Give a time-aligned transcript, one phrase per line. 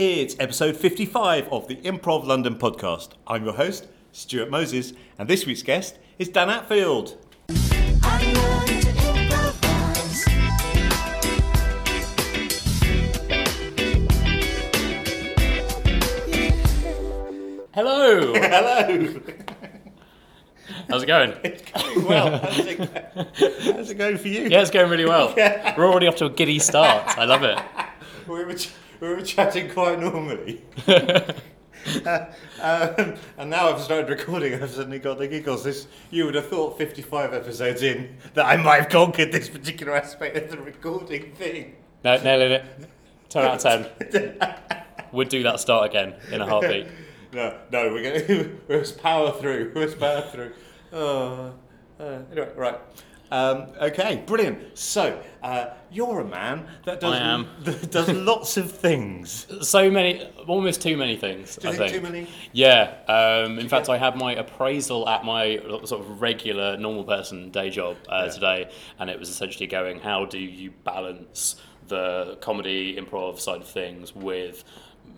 [0.00, 3.14] It's episode 55 of the Improv London podcast.
[3.26, 7.16] I'm your host, Stuart Moses, and this week's guest is Dan Atfield.
[7.50, 10.24] I learned to improvise.
[17.74, 18.34] Hello.
[18.36, 19.20] Hello!
[20.88, 21.34] How's it going?
[21.42, 22.38] It's going well.
[22.38, 22.78] How's it,
[23.74, 24.42] how's it going for you?
[24.48, 25.34] Yeah, it's going really well.
[25.76, 27.18] We're already off to a giddy start.
[27.18, 27.58] I love it.
[28.28, 28.68] We were, ch-
[29.00, 30.64] we were chatting quite normally.
[30.86, 31.20] Uh,
[32.60, 35.64] um, and now I've started recording, I've suddenly got the giggles.
[35.64, 39.94] This, you would have thought 55 episodes in that I might have conquered this particular
[39.94, 41.76] aspect of the recording thing.
[42.04, 42.64] No, nailing it.
[43.28, 44.38] Ten out of ten.
[45.12, 46.86] Would do that start again in a heartbeat.
[47.30, 49.72] No, no, we're going to let's power through.
[49.74, 50.54] Let's power through.
[50.94, 51.52] Oh,
[52.00, 52.78] uh, anyway, right.
[53.30, 54.76] Um, okay, brilliant.
[54.78, 57.46] So, uh, you're a man that does, I am.
[57.60, 59.46] that does lots of things.
[59.66, 61.56] So many, almost too many things.
[61.56, 62.26] Do you I think too many?
[62.52, 62.94] Yeah.
[63.06, 67.70] Um, in fact, I had my appraisal at my sort of regular normal person day
[67.70, 68.30] job uh, Yeah.
[68.32, 71.56] today, and it was essentially going, how do you balance
[71.88, 74.64] the comedy improv side of things with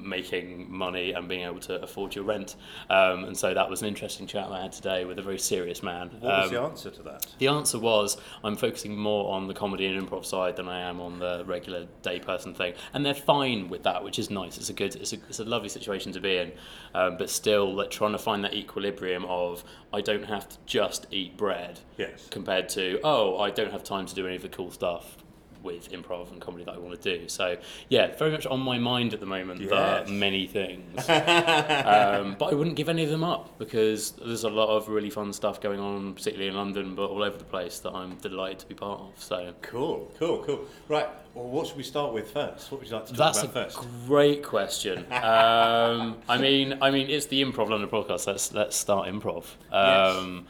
[0.03, 2.57] making money and being able to afford your rent?
[2.89, 5.39] Um, and so that was an interesting chat that I had today with a very
[5.39, 6.11] serious man.
[6.21, 7.27] What was Um, the answer to that?
[7.39, 11.01] the answer was I'm focusing more on the comedy and improv side than I am
[11.01, 14.57] on the regular day person thing, and they're fine with that, which is nice.
[14.59, 16.53] It's a good, it's a, it's a lovely situation to be in,
[16.95, 21.07] um, but still, like trying to find that equilibrium of I don't have to just
[21.11, 22.29] eat bread, Yes.
[22.31, 25.17] compared to oh I don't have time to do any of the cool stuff
[25.63, 27.29] with improv and comedy that I want to do.
[27.29, 27.57] So
[27.89, 29.61] yeah, very much on my mind at the moment.
[29.61, 30.07] Yes.
[30.07, 34.51] The many things um, but I wouldn't give any of them up because there's a
[34.51, 37.79] lot of really fun stuff going on, particularly in London, but all over the place
[37.81, 39.23] that I'm delighted to be part of.
[39.23, 40.65] So Cool, cool, cool.
[40.89, 42.71] Right, well, what should we start with first?
[42.71, 43.79] What would you like to talk that's a about first?
[44.07, 45.07] great question.
[45.21, 48.27] Um, I mean, I mean, it's the Improv London podcast.
[48.27, 49.45] Let's let's start improv.
[49.73, 50.47] Um,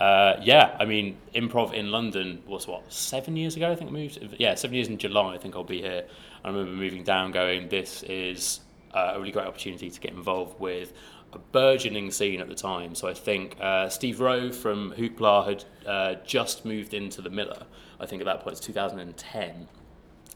[0.00, 3.70] uh, yeah, I mean, improv in London was what seven years ago.
[3.70, 4.18] I think I moved.
[4.38, 5.34] Yeah, seven years in July.
[5.34, 6.06] I think I'll be here.
[6.42, 8.60] I remember moving down, going, "This is
[8.94, 10.94] uh, a really great opportunity to get involved with
[11.34, 15.64] a burgeoning scene at the time." So I think uh, Steve Roe from Hoopla had
[15.86, 17.66] uh, just moved into the Miller.
[18.00, 19.68] I think at that point it's 2010.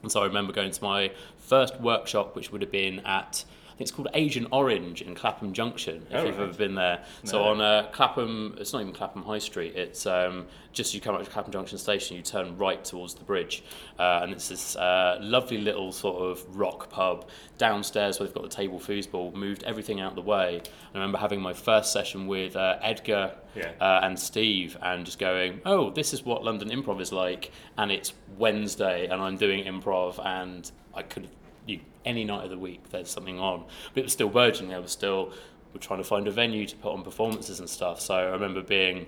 [0.02, 3.46] And so I remember going to my first workshop, which would have been at,
[3.76, 6.48] think it's called Agent Orange in Clapham Junction, if Oh, you've right.
[6.48, 7.04] ever been there.
[7.24, 11.14] So on uh, Clapham, it's not even Clapham High Street, it's um, just you come
[11.14, 13.64] up to Clapham Junction station, you turn right towards the bridge.
[13.98, 18.44] Uh, and it's this uh, lovely little sort of rock pub downstairs where they've got
[18.44, 20.60] the table foosball, moved everything out of the way.
[20.92, 23.72] I remember having my first session with uh, Edgar Yeah.
[23.80, 27.90] uh, and Steve and just going, oh, this is what London improv is like, and
[27.90, 31.28] it's Wednesday, and I'm doing improv, and I could
[31.66, 34.74] you, any night of the week there's something on, but it was still burgeoning.
[34.74, 35.32] I was still
[35.72, 38.00] we're trying to find a venue to put on performances and stuff.
[38.00, 39.06] So I remember being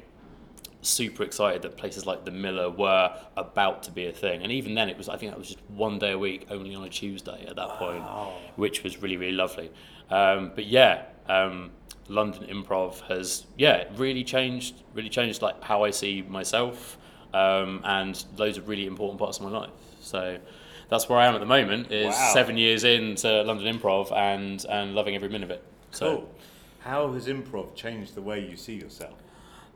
[0.82, 4.74] super excited that places like the Miller were about to be a thing, and even
[4.74, 6.88] then it was I think that was just one day a week, only on a
[6.88, 8.02] Tuesday at that point,
[8.56, 9.70] which was really really lovely.
[10.10, 11.04] Um, but yeah.
[11.28, 11.72] Um,
[12.08, 16.98] London improv has yeah really changed really changed like how I see myself
[17.34, 20.38] um, and loads of really important parts of my life so
[20.88, 22.30] that's where I am at the moment is Wow.
[22.32, 26.28] seven years into London improv and and loving every minute of it so Cool.
[26.80, 29.14] How has improv changed the way you see yourself?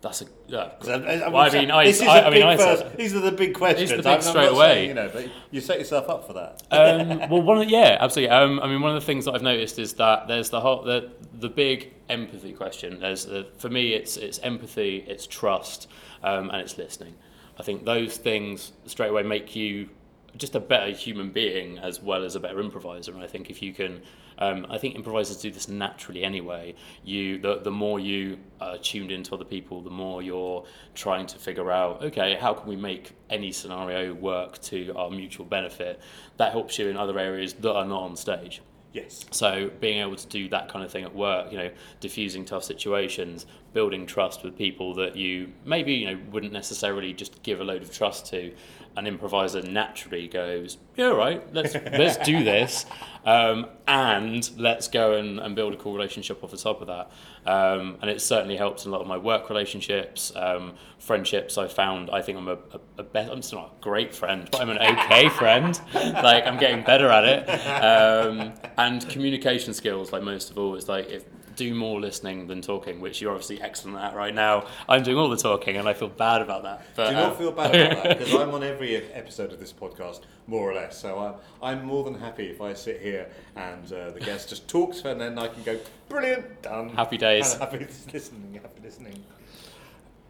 [0.02, 0.70] that's a yeah.
[0.88, 3.14] I- I- Well, I mean, I- this is I- I mean, big I first- These
[3.14, 3.90] are the big questions.
[3.90, 4.68] the big I'm- I'm straight away.
[4.74, 6.62] saying, you know, but you set yourself up for that.
[6.70, 8.30] um, well, one of, yeah, absolutely.
[8.34, 10.80] Um, I mean, one of the things that I've noticed is that there's the whole
[10.84, 12.98] the the big empathy question.
[13.00, 15.86] There's uh, for me, it's it's empathy, it's trust,
[16.24, 17.14] um, and it's listening.
[17.58, 19.90] I think those things straight away make you
[20.36, 23.12] just a better human being as well as a better improviser.
[23.12, 24.02] And I think if you can,
[24.38, 26.74] um, I think improvisers do this naturally anyway.
[27.04, 30.64] You the the more you are tuned into other people, the more you're
[30.94, 35.46] trying to figure out, okay, how can we make any scenario work to our mutual
[35.46, 36.00] benefit?
[36.36, 38.62] That helps you in other areas that are not on stage.
[38.92, 39.24] Yes.
[39.30, 42.64] So being able to do that kind of thing at work, you know, diffusing tough
[42.64, 47.64] situations, building trust with people that you maybe you know wouldn't necessarily just give a
[47.64, 48.52] load of trust to,
[48.96, 52.86] an improviser naturally goes, yeah, all right, let's let's do this,
[53.24, 57.10] um, and let's go and, and build a cool relationship off the top of that.
[57.50, 61.56] Um, and it certainly helps in a lot of my work relationships, um, friendships.
[61.56, 64.48] I found I think I'm a, a, a better, I'm still not a great friend,
[64.50, 65.80] but I'm an okay friend.
[65.94, 67.48] Like I'm getting better at it.
[67.48, 71.24] Um, and communication skills, like most of all, is like if
[71.60, 74.66] do more listening than talking, which you're obviously excellent at right now.
[74.88, 76.82] I'm doing all the talking, and I feel bad about that.
[76.96, 79.72] But, Do not uh, feel bad about that because I'm on every episode of this
[79.72, 80.98] podcast, more or less.
[80.98, 84.66] So I'm, I'm more than happy if I sit here and uh, the guest just
[84.68, 85.78] talks, and then I can go,
[86.08, 86.88] brilliant, done.
[86.90, 87.52] Happy days.
[87.52, 89.22] And happy listening, happy listening.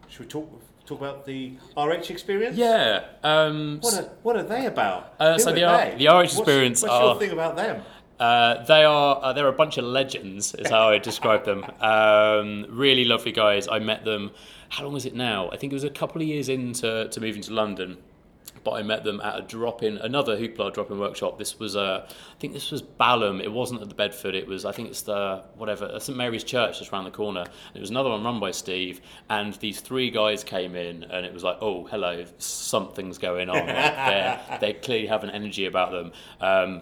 [0.09, 2.57] Should we talk talk about the RH experience?
[2.57, 3.05] Yeah.
[3.23, 5.13] Um, What are, what are they about?
[5.19, 7.83] Uh, so the R- the RH What's- experience What's, are- your thing about them?
[8.21, 11.65] Uh, they are uh, they're a bunch of legends, is how I describe them.
[11.81, 13.67] Um, really lovely guys.
[13.67, 14.31] I met them.
[14.69, 15.49] How long is it now?
[15.51, 17.97] I think it was a couple of years into to moving to London.
[18.63, 21.39] But I met them at a drop-in, another Hoopla drop-in workshop.
[21.39, 23.41] This was, uh, I think this was Balham.
[23.41, 24.35] It wasn't at the Bedford.
[24.35, 27.39] It was, I think it's the whatever uh, St Mary's Church just around the corner.
[27.41, 29.01] And it was another one run by Steve.
[29.31, 33.55] And these three guys came in, and it was like, oh, hello, something's going on.
[33.65, 36.11] Like they're- they clearly have an energy about them.
[36.39, 36.81] Um,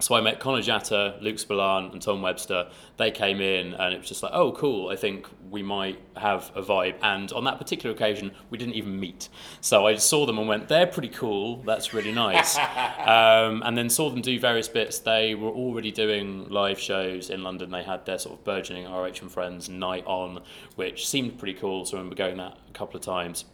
[0.00, 2.68] so I met Connor Jatta, Luke Spillane, and Tom Webster.
[2.96, 4.88] They came in, and it was just like, oh, cool.
[4.88, 6.96] I think we might have a vibe.
[7.02, 9.28] And on that particular occasion, we didn't even meet.
[9.60, 11.62] So I just saw them and went, they're pretty cool.
[11.62, 12.58] That's really nice.
[12.58, 14.98] um, and then saw them do various bits.
[14.98, 17.70] They were already doing live shows in London.
[17.70, 20.42] They had their sort of burgeoning RH and Friends night on,
[20.74, 21.84] which seemed pretty cool.
[21.84, 23.44] So I remember going that a couple of times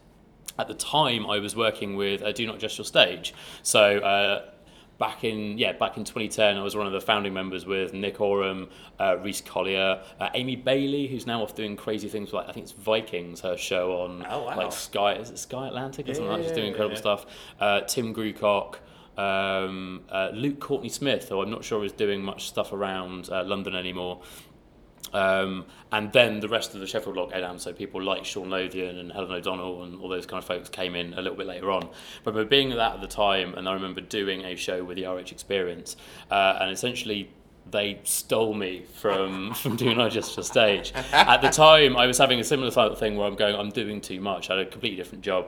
[0.57, 3.33] at the time I was working with uh, Do Not Adjust Your Stage.
[3.63, 4.49] So uh,
[5.01, 8.21] back in yeah back in 2010 I was one of the founding members with Nick
[8.21, 8.69] Oram,
[8.99, 12.65] uh, Reese Collier, uh, Amy Bailey who's now off doing crazy things like I think
[12.65, 14.55] it's Vikings her show on Oh, wow.
[14.55, 16.43] like Sky is it Sky Atlantic or something like?
[16.43, 17.01] She's doing incredible yeah.
[17.01, 17.25] stuff.
[17.59, 18.75] Uh, Tim Grucock.
[19.17, 23.43] Um, uh, Luke Courtney Smith, who I'm not sure is doing much stuff around uh,
[23.43, 24.21] London anymore,
[25.13, 28.97] um, and then the rest of the Sheffield Lock Edam, so people like Sean Lothian
[28.97, 31.71] and Helen O'Donnell and all those kind of folks came in a little bit later
[31.71, 31.89] on.
[32.23, 35.05] But being at that at the time, and I remember doing a show with the
[35.05, 35.97] RH Experience,
[36.29, 37.29] uh, and essentially
[37.69, 40.93] they stole me from from doing I just for stage.
[41.11, 43.69] At the time, I was having a similar sort of thing where I'm going, I'm
[43.69, 44.49] doing too much.
[44.49, 45.47] I had a completely different job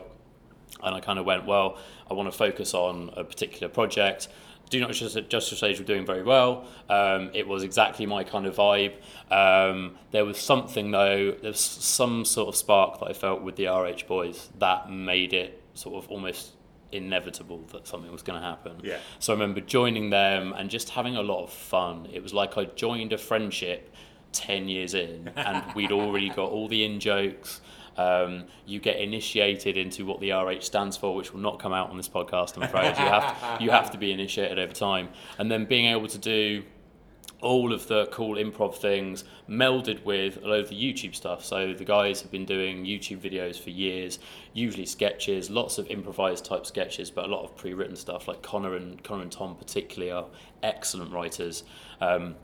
[0.83, 1.77] and I kind of went, well,
[2.09, 4.27] I want to focus on a particular project.
[4.69, 6.65] Do not just Justice Stage were doing very well.
[6.89, 8.95] Um, it was exactly my kind of vibe.
[9.29, 13.67] Um, there was something though, there's some sort of spark that I felt with the
[13.67, 16.53] RH boys that made it sort of almost
[16.91, 18.79] inevitable that something was going to happen.
[18.83, 18.97] Yeah.
[19.19, 22.07] So I remember joining them and just having a lot of fun.
[22.11, 23.93] It was like I joined a friendship
[24.31, 27.61] 10 years in and we'd already got all the in jokes.
[27.97, 31.89] Um, you get initiated into what the RH stands for, which will not come out
[31.89, 32.89] on this podcast, I'm afraid.
[32.89, 35.09] You have, you have to be initiated over time.
[35.37, 36.63] And then being able to do
[37.43, 41.43] all of the cool improv things melded with a load of the YouTube stuff.
[41.43, 44.19] So the guys have been doing YouTube videos for years,
[44.53, 48.27] usually sketches, lots of improvised type sketches, but a lot of pre-written stuff.
[48.27, 50.25] Like Connor and Connor and Tom particularly are
[50.63, 51.65] excellent writers.
[51.99, 52.35] Um,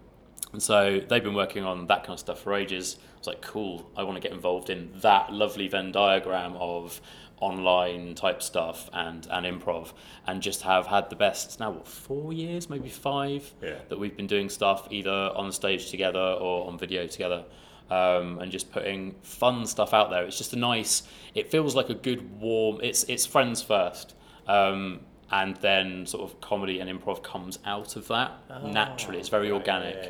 [0.51, 2.97] and so they've been working on that kind of stuff for ages.
[3.15, 6.99] I was like, cool, I want to get involved in that lovely Venn diagram of
[7.41, 9.93] online type stuff and, and improv
[10.27, 13.75] and just have had the best now what four years maybe five Yeah.
[13.87, 17.45] that we've been doing stuff either on stage together or on video together
[17.89, 20.23] um, and just putting fun stuff out there.
[20.25, 21.03] It's just a nice
[21.33, 24.15] it feels like a good warm it's it's friends first
[24.47, 24.99] um,
[25.31, 28.31] and then sort of comedy and improv comes out of that
[28.65, 29.17] naturally.
[29.19, 29.95] It's very organic.
[29.95, 30.09] Yeah,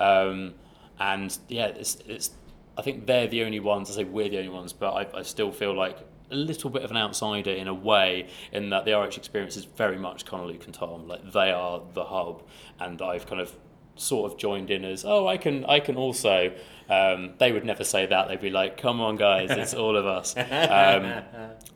[0.00, 0.54] um,
[0.98, 2.30] and yeah, it's, it's.
[2.76, 3.90] I think they're the only ones.
[3.90, 5.98] I say we're the only ones, but I, I still feel like
[6.30, 9.64] a little bit of an outsider in a way, in that the RH experience is
[9.64, 11.08] very much Connor, Luke, and Tom.
[11.08, 12.42] Like they are the hub,
[12.78, 13.52] and I've kind of
[13.96, 16.52] sort of joined in as oh I can I can also.
[16.88, 18.28] Um, they would never say that.
[18.28, 21.22] They'd be like, "Come on, guys, it's all of us." Um,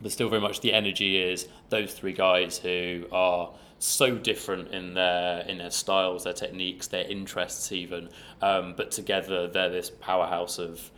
[0.00, 3.52] but still, very much the energy is those three guys who are
[3.84, 8.08] so different in their in their styles, their techniques, their interests, even.
[8.40, 10.90] Um, but together, they're this powerhouse of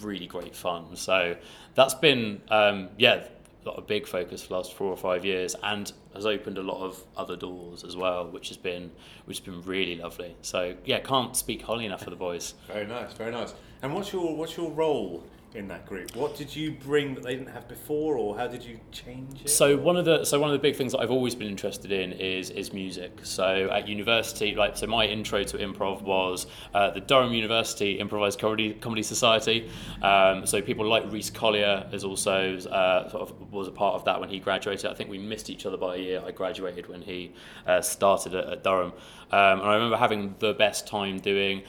[0.00, 0.96] really great fun.
[0.96, 1.36] So
[1.74, 3.24] that's been um, yeah
[3.66, 6.82] a big focus for the last four or five years, and has opened a lot
[6.82, 8.90] of other doors as well, which has been
[9.26, 10.34] which has been really lovely.
[10.42, 12.54] So yeah, can't speak highly enough for the boys.
[12.66, 13.54] Very nice, very nice.
[13.82, 15.24] And what's your what's your role
[15.54, 16.14] in that group?
[16.14, 19.48] What did you bring that they didn't have before, or how did you change it?
[19.48, 21.90] So one of the so one of the big things that I've always been interested
[21.90, 23.20] in is is music.
[23.22, 28.38] So at university, like so, my intro to improv was uh, the Durham University Improvised
[28.38, 29.70] Comedy Comedy Society.
[30.02, 34.04] Um, so people like Reese Collier is also uh, sort of was a part of
[34.04, 34.90] that when he graduated.
[34.90, 36.22] I think we missed each other by a year.
[36.26, 37.32] I graduated when he
[37.66, 38.92] uh, started at, at Durham,
[39.32, 41.62] um, and I remember having the best time doing.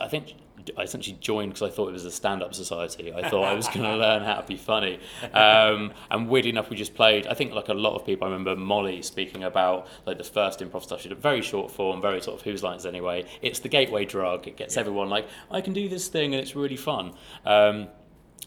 [0.00, 0.32] I think
[0.76, 3.12] I essentially joined because I thought it was a stand-up society.
[3.12, 5.00] I thought I was going to learn how to be funny.
[5.32, 7.26] Um, and weirdly enough, we just played.
[7.26, 8.26] I think like a lot of people.
[8.26, 11.02] I remember Molly speaking about like the first improv stuff.
[11.02, 13.24] She did very short form, very sort of whose lines anyway.
[13.42, 14.46] It's the gateway drug.
[14.46, 17.14] It gets everyone like I can do this thing, and it's really fun.
[17.44, 17.88] Um,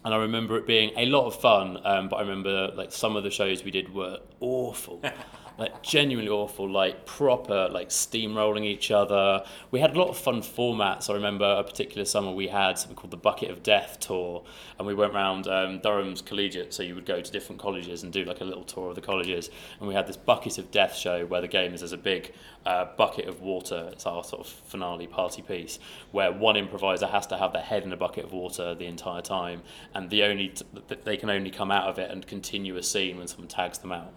[0.06, 1.80] and I remember it being a lot of fun.
[1.84, 5.02] Um, but I remember like some of the shows we did were awful.
[5.60, 9.44] like genuinely awful, like proper, like steamrolling each other.
[9.72, 11.10] We had a lot of fun formats.
[11.10, 14.46] I remember a particular summer we had something called the Bucket of Death tour,
[14.78, 16.74] and we went around um, Durham's collegiate.
[16.74, 19.02] So you would go to different colleges and do like a little tour of the
[19.02, 19.50] colleges.
[19.80, 22.34] And we had this Bucket of Death show where the game is as a big
[22.66, 23.90] uh, bucket of water.
[23.92, 25.78] It's our sort of finale party piece
[26.12, 29.22] where one improviser has to have their head in a bucket of water the entire
[29.22, 29.62] time,
[29.94, 30.66] and the only t-
[31.04, 33.92] they can only come out of it and continue a scene when someone tags them
[33.92, 34.14] out.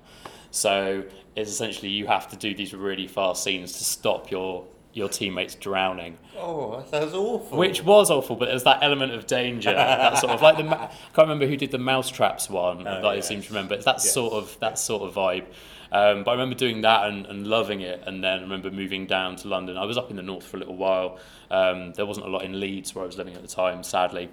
[0.53, 1.05] So
[1.35, 5.55] it's essentially you have to do these really fast scenes to stop your your teammates
[5.55, 7.57] drowning, Oh, that sounds awful.
[7.57, 8.37] which was awful.
[8.37, 10.65] But there's that element of danger, that sort of like the.
[10.65, 13.27] I can't remember who did the mousetraps one that I yes.
[13.29, 13.75] seem to remember.
[13.75, 14.13] It's that Yes.
[14.13, 15.47] sort of that sort of vibe.
[15.93, 19.07] Um, but I remember doing that and, and loving it, and then I remember moving
[19.07, 19.79] down to London.
[19.79, 21.19] I was up in the north for a little while.
[21.51, 24.29] Um, there wasn't a lot in Leeds where I was living at the time, sadly.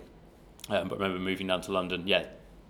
[0.70, 2.26] Um, but I remember moving down to London, yeah,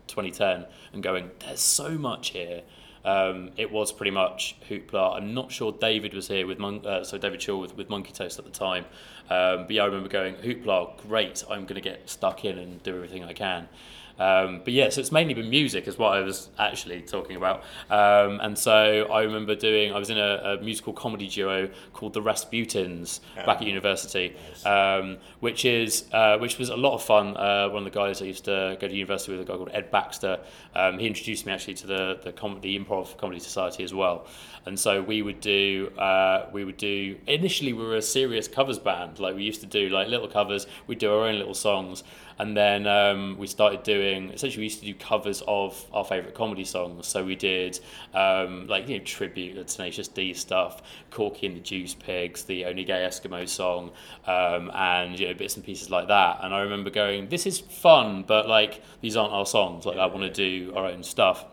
[0.07, 2.61] 2010, and going, there's so much here.
[3.05, 5.15] Um, it was pretty much hoopla.
[5.15, 8.11] I'm not sure David was here with Mon- uh, so David Shaw with, with Monkey
[8.11, 8.85] Toast at the time.
[9.29, 11.43] Um, but yeah, I remember going hoopla, great.
[11.49, 13.69] I'm going to get stuck in and do everything I can.
[14.19, 17.63] Um, but yeah, so it's mainly been music, is what I was actually talking about.
[17.89, 22.13] Um, and so I remember doing, I was in a, a musical comedy duo called
[22.13, 24.35] the Rasputins back at university,
[24.65, 27.37] um, which is uh, which was a lot of fun.
[27.37, 29.71] Uh, one of the guys I used to go to university with, a guy called
[29.73, 30.39] Ed Baxter,
[30.75, 34.27] um, he introduced me actually to the the, com- the Improv Comedy Society as well.
[34.65, 38.79] And so we would do uh, we would do initially we were a serious covers
[38.79, 40.67] band, like we used to do like little covers.
[40.87, 42.03] We'd do our own little songs,
[42.39, 46.33] and then um, we started doing essentially we used to do covers of our favourite
[46.33, 47.05] comedy songs.
[47.05, 47.79] So we did
[48.13, 50.81] um, like you know tribute the Tenacious D stuff,
[51.11, 53.91] Corky and the Juice Pigs, the Only Gay Eskimo song,
[54.25, 56.39] um, and you know bits and pieces like that.
[56.41, 59.85] And I remember going, this is fun, but like these aren't our songs.
[59.85, 61.45] Like I want to do our own stuff.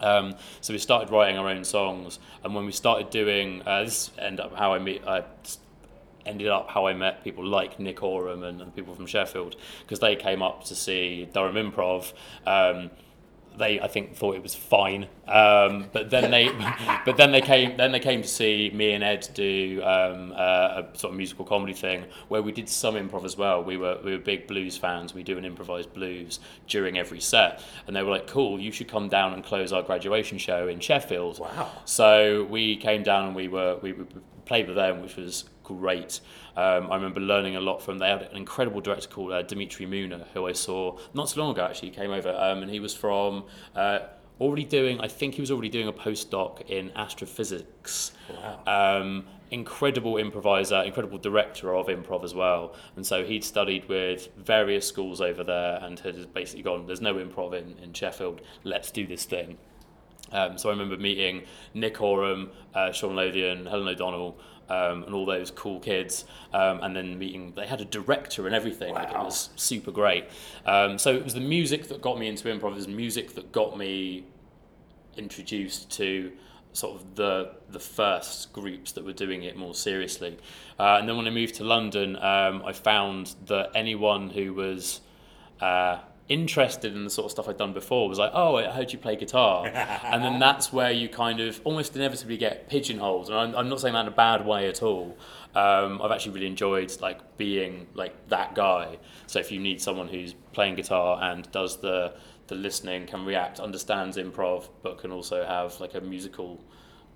[0.00, 4.10] Um, so we started writing our own songs, and when we started doing uh, this,
[4.18, 5.06] ended up how I meet.
[5.06, 5.24] I
[6.26, 10.00] ended up how I met people like Nick Oram and, and people from Sheffield because
[10.00, 12.12] they came up to see Durham Improv.
[12.46, 12.90] Um,
[13.58, 16.48] they I think thought it was fine, um, but then they
[17.04, 20.82] but then they came then they came to see me and Ed do um, uh,
[20.82, 23.62] a sort of musical comedy thing where we did some improv as well.
[23.62, 25.14] We were we were big blues fans.
[25.14, 28.88] We do an improvised blues during every set, and they were like, "Cool, you should
[28.88, 31.70] come down and close our graduation show in Sheffield." Wow.
[31.84, 34.04] So we came down and we were we, we
[34.44, 36.20] played with them, which was great.
[36.56, 37.98] Um, I remember learning a lot from.
[37.98, 41.50] They had an incredible director called uh, Dimitri Muna, who I saw not so long
[41.52, 41.64] ago.
[41.66, 43.44] Actually, he came over, um, and he was from.
[43.74, 43.98] Uh,
[44.38, 48.12] Already doing, I think he was already doing a postdoc in astrophysics.
[48.28, 49.00] Wow.
[49.00, 52.74] Um, incredible improviser, incredible director of improv as well.
[52.96, 57.14] And so he'd studied with various schools over there and had basically gone, there's no
[57.14, 59.56] improv in, in Sheffield, let's do this thing.
[60.32, 64.36] Um, so I remember meeting Nick Oram, uh, Sean Lothian, Helen O'Donnell,
[64.68, 67.52] um, and all those cool kids, um, and then meeting.
[67.56, 68.94] They had a director and everything.
[68.94, 70.26] Like it was super great.
[70.64, 72.72] Um, so it was the music that got me into improv.
[72.72, 74.24] It was music that got me
[75.16, 76.32] introduced to
[76.72, 80.36] sort of the the first groups that were doing it more seriously.
[80.78, 85.00] Uh, and then when I moved to London, um, I found that anyone who was
[85.60, 88.92] uh, interested in the sort of stuff I'd done before was like, "Oh, I heard
[88.92, 89.66] you play guitar,"
[90.04, 93.28] and then that's where you kind of almost inevitably get pigeonholed.
[93.28, 95.16] And I'm, I'm not saying that in a bad way at all.
[95.54, 98.98] Um, I've actually really enjoyed like being like that guy.
[99.26, 102.14] So if you need someone who's playing guitar and does the
[102.48, 106.60] the listening, can react, understands improv, but can also have like a musical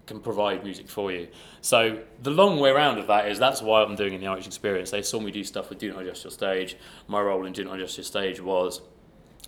[0.06, 1.28] can provide music for you.
[1.60, 4.46] So the long way around of that is that's why I'm doing in the RH
[4.46, 4.90] Experience.
[4.90, 6.76] They saw me do stuff with Do Not Adjust Your Stage.
[7.06, 8.80] My role in Do Not Adjust Your Stage was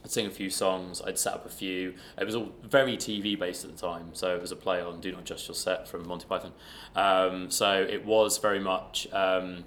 [0.04, 1.94] I'd sing a few songs, I'd set up a few.
[2.18, 5.00] It was all very TV based at the time, so it was a play on
[5.00, 6.52] Do Not Adjust Your Set from Monty Python.
[6.96, 9.64] Um, so it was very much um,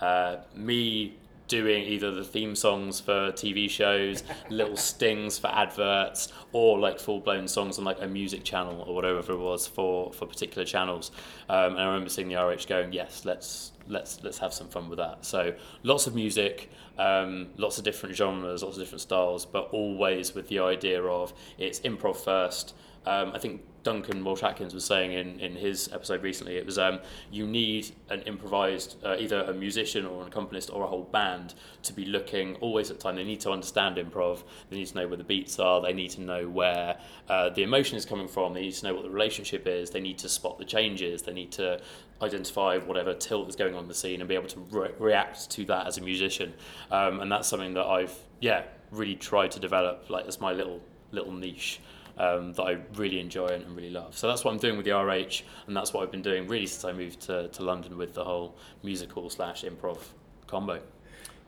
[0.00, 1.16] uh, me
[1.52, 7.20] doing either the theme songs for TV shows, little stings for adverts, or like full
[7.20, 11.10] blown songs on like a music channel or whatever it was for for particular channels.
[11.50, 14.88] Um, and I remember seeing the RH going, yes, let's let's let's have some fun
[14.88, 15.26] with that.
[15.26, 20.34] So lots of music, um, lots of different genres, lots of different styles, but always
[20.34, 22.74] with the idea of it's improv first.
[23.04, 26.78] Um, I think Duncan Walsh Atkins was saying in, in his episode recently, it was
[26.78, 31.04] um, you need an improvised, uh, either a musician or an accompanist or a whole
[31.04, 33.16] band to be looking always at time.
[33.16, 34.44] They need to understand improv.
[34.70, 35.80] They need to know where the beats are.
[35.80, 38.54] They need to know where uh, the emotion is coming from.
[38.54, 39.90] They need to know what the relationship is.
[39.90, 41.22] They need to spot the changes.
[41.22, 41.80] They need to
[42.20, 45.50] identify whatever tilt is going on in the scene and be able to re- react
[45.50, 46.52] to that as a musician.
[46.90, 50.80] Um, and that's something that I've yeah really tried to develop like as my little
[51.12, 51.80] little niche
[52.18, 54.16] um, that I really enjoy and really love.
[54.16, 56.66] So that's what I'm doing with the RH, and that's what I've been doing really
[56.66, 59.98] since I moved to, to London with the whole musical slash improv
[60.46, 60.80] combo.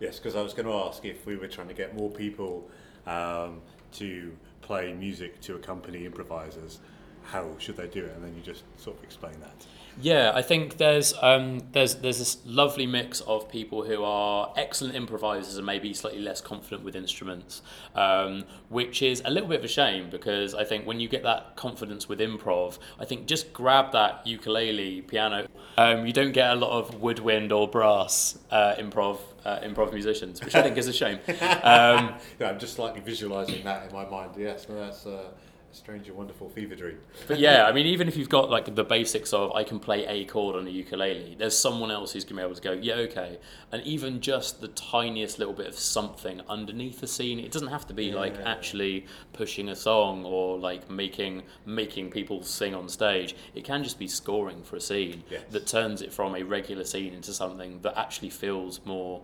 [0.01, 2.69] Yes, because I was going to ask if we were trying to get more people
[3.07, 3.61] um,
[3.93, 6.81] to play music to accompany improvisers,
[7.25, 8.13] how should they do it?
[8.15, 9.67] And then you just sort of explain that.
[10.01, 14.97] Yeah, I think there's um, there's there's this lovely mix of people who are excellent
[14.97, 17.63] improvisers and maybe slightly less confident with instruments,
[17.95, 21.23] um, which is a little bit of a shame because I think when you get
[21.23, 25.47] that confidence with improv, I think just grab that ukulele, piano.
[25.79, 30.43] Um, you don't get a lot of woodwind or brass uh, improv uh, improv musicians,
[30.45, 31.21] which I think is a shame.
[31.63, 34.33] Um, Yeah, I'm just slightly visualising that in my mind.
[34.37, 35.31] Yes, no, that's uh,
[35.75, 36.99] strange and wonderful fever dream.
[37.27, 40.07] But yeah, I mean, even if you've got like the basics of I can play
[40.07, 42.95] a chord on a ukulele, there's someone else who's gonna be able to go, yeah,
[42.95, 43.39] okay.
[43.73, 47.87] And even just the tiniest little bit of something underneath the scene, it doesn't have
[47.89, 53.35] to be like actually pushing a song or like making making people sing on stage.
[53.55, 55.43] It can just be scoring for a scene Yes.
[55.51, 59.23] that turns it from a regular scene into something that actually feels more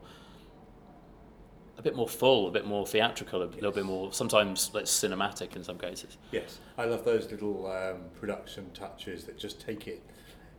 [1.81, 5.57] a bit more full, a bit more theatrical, a little bit more sometimes like cinematic
[5.57, 6.19] in some cases.
[6.31, 10.03] Yes, I love those little um, production touches that just take it,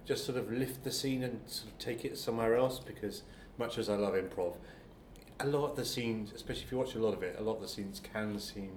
[0.03, 2.79] just sort of lift the scene and sort of take it somewhere else.
[2.79, 3.21] Because
[3.59, 4.55] much as I love improv,
[5.39, 7.57] a lot of the scenes, especially if you watch a lot of it, a lot
[7.57, 8.71] of the scenes can seem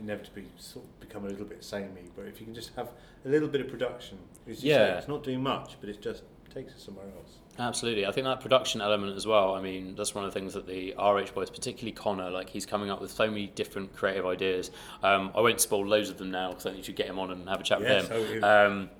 [0.00, 2.10] inevitably sort of become a little bit samey.
[2.16, 2.90] But if you can just have
[3.24, 4.98] a little bit of production, you say, Yeah.
[4.98, 6.24] it's not doing much, but it's just
[6.54, 7.38] takes it somewhere else.
[7.58, 8.06] Absolutely.
[8.06, 9.54] I think that production element as well.
[9.54, 12.66] I mean, that's one of the things that the RH boys, particularly Connor, like he's
[12.66, 14.70] coming up with so many different creative ideas.
[15.02, 17.30] Um, I won't spoil loads of them now because I you should get him on
[17.30, 18.44] and have a chat Yes, with him.
[18.44, 18.90] Um,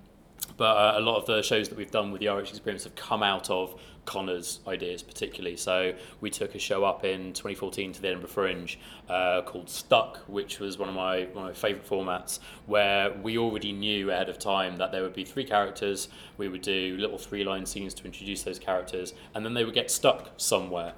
[0.56, 2.94] but uh, a lot of the shows that we've done with the RH experience have
[2.94, 5.56] come out of Connor's ideas, particularly.
[5.56, 10.18] So we took a show up in 2014 to the Edinburgh Fringe uh, called Stuck,
[10.28, 14.28] which was one of my one of my favourite formats, where we already knew ahead
[14.28, 16.08] of time that there would be three characters.
[16.36, 19.90] We would do little three-line scenes to introduce those characters, and then they would get
[19.90, 20.94] stuck somewhere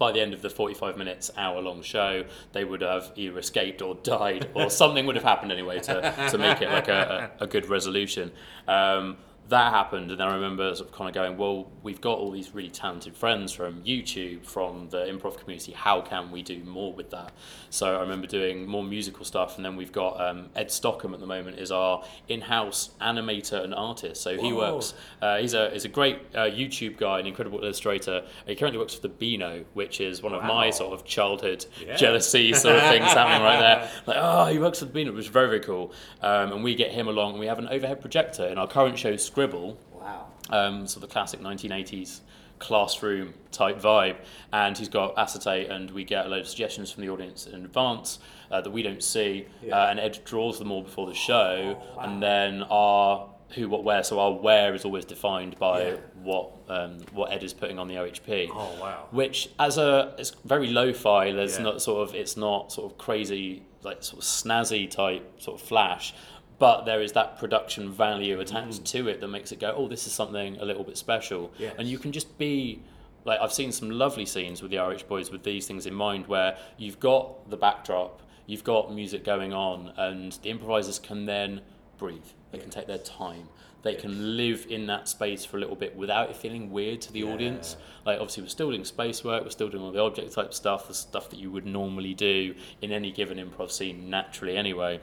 [0.00, 3.82] by the end of the 45 minutes, hour long show, they would have either escaped
[3.82, 7.44] or died, or something would have happened anyway to, to make it like a, a,
[7.44, 8.32] a good resolution.
[8.66, 9.18] Um,
[9.50, 12.30] that happened, and then I remember sort of kind of going, well, we've got all
[12.30, 15.72] these really talented friends from YouTube, from the improv community.
[15.72, 17.32] How can we do more with that?
[17.68, 21.20] So I remember doing more musical stuff, and then we've got um, Ed Stockham at
[21.20, 24.22] the moment is our in-house animator and artist.
[24.22, 24.74] So he Whoa.
[24.74, 24.94] works.
[25.20, 28.24] Uh, he's a he's a great uh, YouTube guy, an incredible illustrator.
[28.46, 31.96] He currently works for the Beano, which is one of my sort of childhood Yeah.
[31.96, 33.90] jealousy sort of things happening right there.
[34.06, 35.92] Like, oh, he works for the Beano, which is very very cool.
[36.22, 37.32] Um, and we get him along.
[37.32, 40.26] and We have an overhead projector in our current show, Scribble, Wow.
[40.50, 42.20] um, sort of the classic 1980s
[42.58, 44.16] classroom type vibe.
[44.52, 47.64] And he's got acetate, and we get a load of suggestions from the audience in
[47.64, 48.18] advance
[48.50, 49.46] uh, that we don't see.
[49.62, 49.78] Yeah.
[49.84, 52.02] Uh, and Ed draws them all before the show, Oh, wow.
[52.04, 54.02] and then our who, what, where.
[54.04, 55.96] So our where is always defined by Yeah.
[56.22, 58.48] what um, what Ed is putting on the OHP.
[58.52, 59.08] Oh wow.
[59.10, 61.32] Which, as a, it's very lo-fi.
[61.32, 61.64] There's Yeah.
[61.64, 65.66] not sort of, it's not sort of crazy, like sort of snazzy type sort of
[65.66, 66.14] flash,
[66.60, 70.06] but there is that production value attached to it that makes it go, oh, this
[70.06, 71.48] is something a little bit special.
[71.48, 71.52] Mm.
[71.58, 71.74] Yes.
[71.78, 72.82] And you can just be,
[73.24, 76.26] like, I've seen some lovely scenes with the RH boys with these things in mind,
[76.26, 81.62] where you've got the backdrop, you've got music going on, and the improvisers can then
[81.96, 82.26] breathe.
[82.52, 83.48] They can take their time.
[83.82, 87.12] They can live in that space for a little bit without it feeling weird to
[87.14, 87.78] the audience.
[88.04, 90.88] Like obviously we're still doing space work, we're still doing all the object type stuff,
[90.88, 95.00] the stuff that you would normally do in any given improv scene naturally anyway.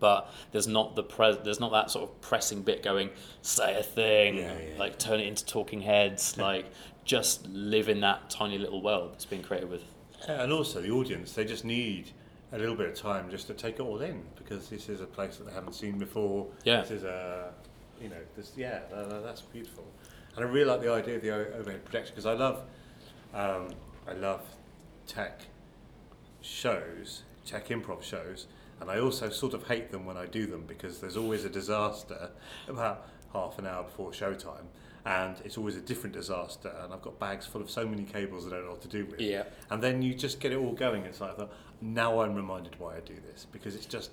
[0.00, 3.10] But there's not the pre- there's not that sort of pressing bit going,
[3.42, 4.78] say a thing, Yeah, yeah.
[4.78, 6.66] like turn it into talking heads, like
[7.04, 9.82] just live in that tiny little world that's been created with
[10.28, 12.10] and also the audience, they just need
[12.52, 15.06] a little bit of time just to take it all in because this is a
[15.06, 16.46] place that they haven't seen before.
[16.62, 16.82] Yeah.
[16.82, 17.52] This is a,
[18.02, 19.84] you know, this yeah, tha- tha- that's beautiful.
[20.36, 22.60] And I really like the idea of the overhead projection because I love,
[23.32, 23.68] um,
[24.06, 24.42] I love
[25.06, 25.40] tech
[26.40, 28.46] shows, tech improv shows,
[28.80, 31.50] and I also sort of hate them when I do them because there's always a
[31.50, 32.30] disaster
[32.68, 34.64] about half an hour before showtime.
[35.04, 38.46] And it's always a different disaster, and I've got bags full of so many cables
[38.46, 39.18] I don't know what to do with.
[39.18, 39.44] Yeah.
[39.70, 41.04] And then you just get it all going.
[41.04, 44.10] It's like, I thought, now I'm reminded why I do this because it's just,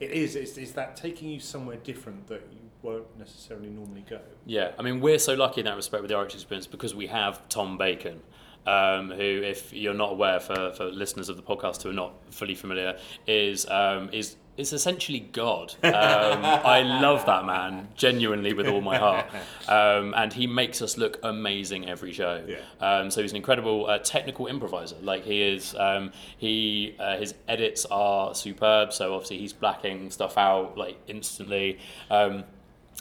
[0.00, 0.34] it is.
[0.34, 4.20] It's, it's that taking you somewhere different that you won't necessarily normally go.
[4.44, 7.06] Yeah, I mean, we're so lucky in that respect with the RH experience because we
[7.06, 8.20] have Tom Bacon,
[8.66, 12.14] um, who, if you're not aware, for, for listeners of the podcast who are not
[12.30, 15.74] fully familiar, is um, is is essentially God.
[15.82, 19.26] Um, I love that man genuinely with all my heart,
[19.68, 22.42] um, and he makes us look amazing every show.
[22.46, 22.58] Yeah.
[22.80, 24.96] Um, so he's an incredible uh, technical improviser.
[25.02, 28.92] Like he is, um, he uh, his edits are superb.
[28.92, 31.78] So obviously he's blacking stuff out like instantly.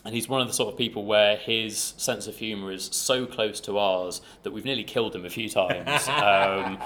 [0.05, 2.85] Um, and he's one of the sort of people where his sense of humour is
[2.91, 6.09] so close to ours that we've nearly killed him a few times.
[6.25, 6.79] Um,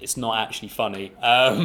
[0.00, 1.08] it's not actually funny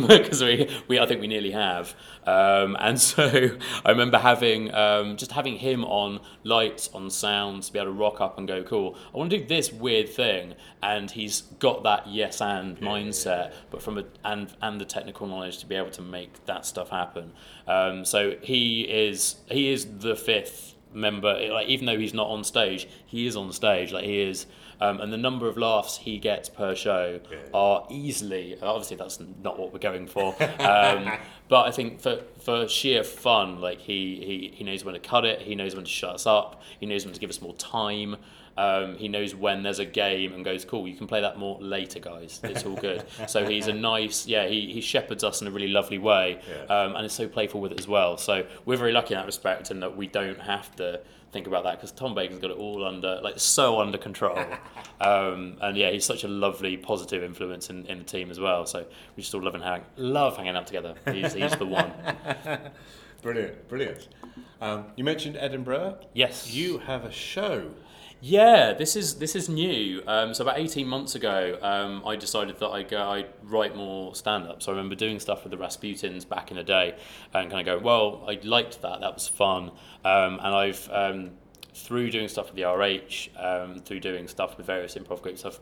[0.07, 1.93] because we, we I think we nearly have.
[2.25, 7.73] Um, and so I remember having um, just having him on lights, on sounds, to
[7.73, 8.95] be able to rock up and go, cool.
[9.13, 13.81] I want to do this weird thing, and he's got that yes and mindset, but
[13.81, 17.33] from a and and the technical knowledge to be able to make that stuff happen.
[17.67, 21.33] Um, so he is he is the fifth member.
[21.51, 23.91] Like even though he's not on stage, he is on stage.
[23.91, 24.45] Like he is.
[24.81, 27.37] Um, and the number of laughs he gets per show Yeah.
[27.53, 31.09] are easily obviously that's not what we're going for um,
[31.47, 35.23] but I think for for sheer fun like he, he he knows when to cut
[35.25, 37.53] it he knows when to shut us up he knows when to give us more
[37.55, 38.15] time
[38.55, 41.57] um, he knows when there's a game and goes cool you can play that more
[41.59, 42.39] later guys.
[42.43, 43.03] It's all good.
[43.27, 46.65] So he's a nice yeah he, he shepherds us in a really lovely way Yeah.
[46.65, 48.15] um, and is so playful with it as well.
[48.17, 51.01] So we're very lucky in that respect and that we don't have to
[51.31, 54.37] think about that because Tom Bacon's got it all under like so under control.
[55.01, 58.65] Um, and yeah he's such a lovely positive influence in, in the team as well.
[58.65, 58.85] So
[59.17, 60.93] we just all love and hang, love hanging out together.
[61.11, 61.91] He's, he's the one
[63.23, 64.09] Brilliant, brilliant.
[64.59, 65.97] Um, you mentioned Edinburgh.
[66.13, 67.71] yes You have a show.
[68.19, 70.03] Yeah, this is this is new.
[70.07, 74.13] Um, so about eighteen months ago, um, I decided that I go I write more
[74.13, 74.61] stand up.
[74.61, 76.97] So I remember doing stuff with the Rasputins back in the day,
[77.33, 78.99] and kind of go, well, I liked that.
[78.99, 79.71] That was fun.
[80.03, 81.31] Um, and I've um,
[81.73, 85.59] through doing stuff with the RH, um, through doing stuff with various improv groups, I've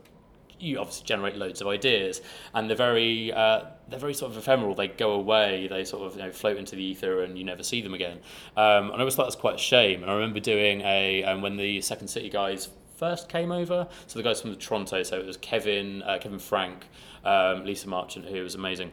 [0.61, 2.21] you obviously generate loads of ideas,
[2.53, 4.75] and they're very uh, they're very sort of ephemeral.
[4.75, 7.63] They go away, they sort of you know, float into the ether, and you never
[7.63, 8.19] see them again.
[8.55, 10.01] Um, and I always thought that's quite a shame.
[10.01, 14.19] And I remember doing a um, when the Second City guys first came over, so
[14.19, 16.87] the guys from Toronto, so it was Kevin uh, Kevin Frank,
[17.25, 18.91] um, Lisa Marchant, who was amazing.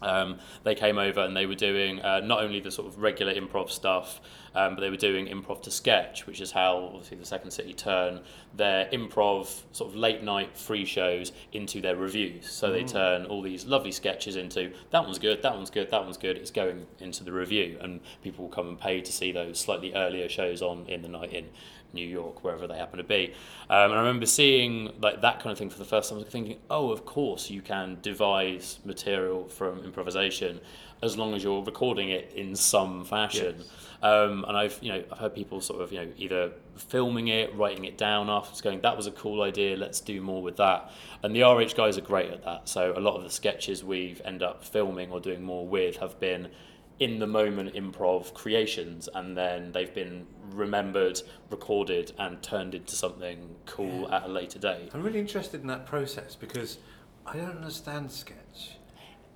[0.00, 3.34] Um, they came over and they were doing uh, not only the sort of regular
[3.34, 4.20] improv stuff,
[4.54, 7.72] um, but they were doing improv to sketch, which is how obviously the Second City
[7.72, 8.20] turn
[8.54, 12.50] their improv sort of late night free shows into their revues.
[12.50, 16.04] So they turn all these lovely sketches into that one's good, that one's good, that
[16.04, 16.36] one's good.
[16.36, 19.94] It's going into the revue, and people will come and pay to see those slightly
[19.94, 21.48] earlier shows on in the night in
[21.92, 23.34] New York, wherever they happen to be.
[23.68, 26.18] Um, and I remember seeing like that kind of thing for the first time.
[26.18, 30.60] I was thinking, oh, of course you can devise material from improvisation
[31.02, 33.56] as long as you're recording it in some fashion.
[33.58, 33.68] Yes.
[34.02, 37.54] Um, and I've you know I've heard people sort of you know either filming it,
[37.54, 40.90] writing it down afterwards, going that was a cool idea, let's do more with that.
[41.22, 42.68] And the RH guys are great at that.
[42.68, 46.18] So a lot of the sketches we've end up filming or doing more with have
[46.18, 46.48] been
[46.98, 53.56] in the moment improv creations and then they've been remembered, recorded and turned into something
[53.66, 54.90] cool at a later date.
[54.94, 56.78] I'm really interested in that process because
[57.26, 58.76] I don't understand sketch.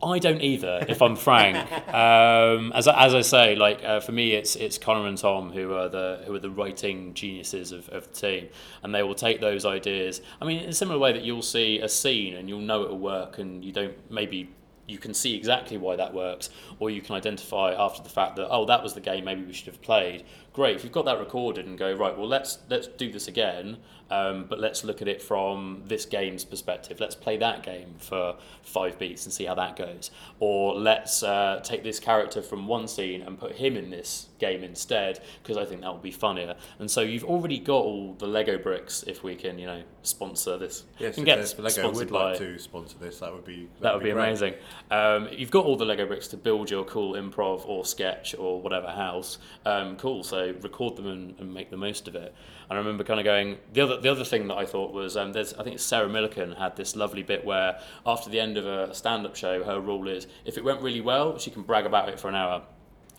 [0.03, 1.57] I don't either, if I'm frank.
[1.95, 5.51] Um, as, I- as I say, like uh, for me, it's it's Connor and Tom
[5.51, 8.49] who are the who are the writing geniuses of, of the team,
[8.83, 10.21] and they will take those ideas.
[10.40, 12.99] I mean, in a similar way that you'll see a scene and you'll know it'll
[12.99, 14.51] work, and you don't maybe
[14.87, 18.49] you can see exactly why that works, or you can identify after the fact that
[18.51, 20.25] oh that was the game maybe we should have played.
[20.57, 23.77] Great, if you've got that recorded and go right, well let's let's do this again,
[24.11, 26.99] um, but let's look at it from this game's perspective.
[26.99, 31.61] Let's play that game for five beats and see how that goes, or let's uh,
[31.62, 35.66] take this character from one scene and put him in this game instead because I
[35.66, 36.55] think that would be funnier.
[36.79, 39.03] And so you've already got all the Lego bricks.
[39.03, 42.12] If we can, you know, sponsor this, Yes, We if can there's- Lego sponsored would
[42.14, 43.19] by- like to sponsor this.
[43.19, 44.23] That would be that would be, great.
[44.25, 44.55] amazing.
[44.90, 48.59] Um, you've got all the Lego bricks to build your cool improv or sketch or
[48.61, 49.37] whatever house.
[49.66, 50.23] Um, cool.
[50.23, 52.35] So record them and, and make the most of it.
[52.69, 53.59] And I remember kind of going.
[53.73, 56.57] The other the other thing that I thought was um, there's I think Sarah Millican
[56.57, 60.09] had this lovely bit where after the end of a stand up show, her rule
[60.09, 62.63] is if it went really well, she can brag about it for an hour.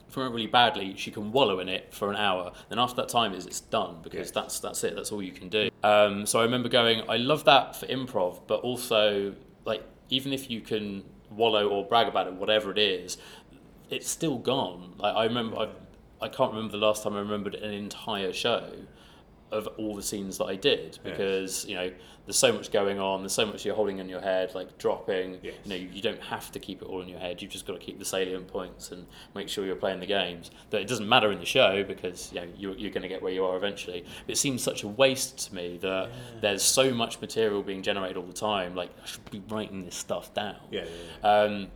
[0.09, 2.53] If it went really badly, she can wallow in it for an hour.
[2.69, 4.31] Then after that time is it's done because Yes.
[4.31, 4.95] that's that's it.
[4.95, 5.69] That's all you can do.
[5.83, 7.01] Um, so I remember going.
[7.09, 9.33] I love that for improv, but also
[9.65, 13.17] like even if you can wallow or brag about it, whatever it is,
[13.89, 14.93] it's still gone.
[14.97, 15.67] Like I remember, I,
[16.21, 18.71] I can't remember the last time I remembered an entire show
[19.49, 21.89] of all the scenes that I did because you know
[22.25, 23.21] there's so much going on.
[23.21, 25.39] There's so much you're holding in your head, like dropping.
[25.41, 25.53] Yes.
[25.63, 27.41] You know, you don't have to keep it all in your head.
[27.41, 30.51] You've just got to keep the salient points and make sure you're playing the games.
[30.71, 33.23] That it doesn't matter in the show because you know you're, you're going to get
[33.23, 34.03] where you are eventually.
[34.25, 36.09] But it seems such a waste to me that
[36.41, 38.75] there's so much material being generated all the time.
[38.75, 40.57] Like I should be writing this stuff down.
[40.69, 40.83] Yeah,
[41.23, 41.67] yeah, Um,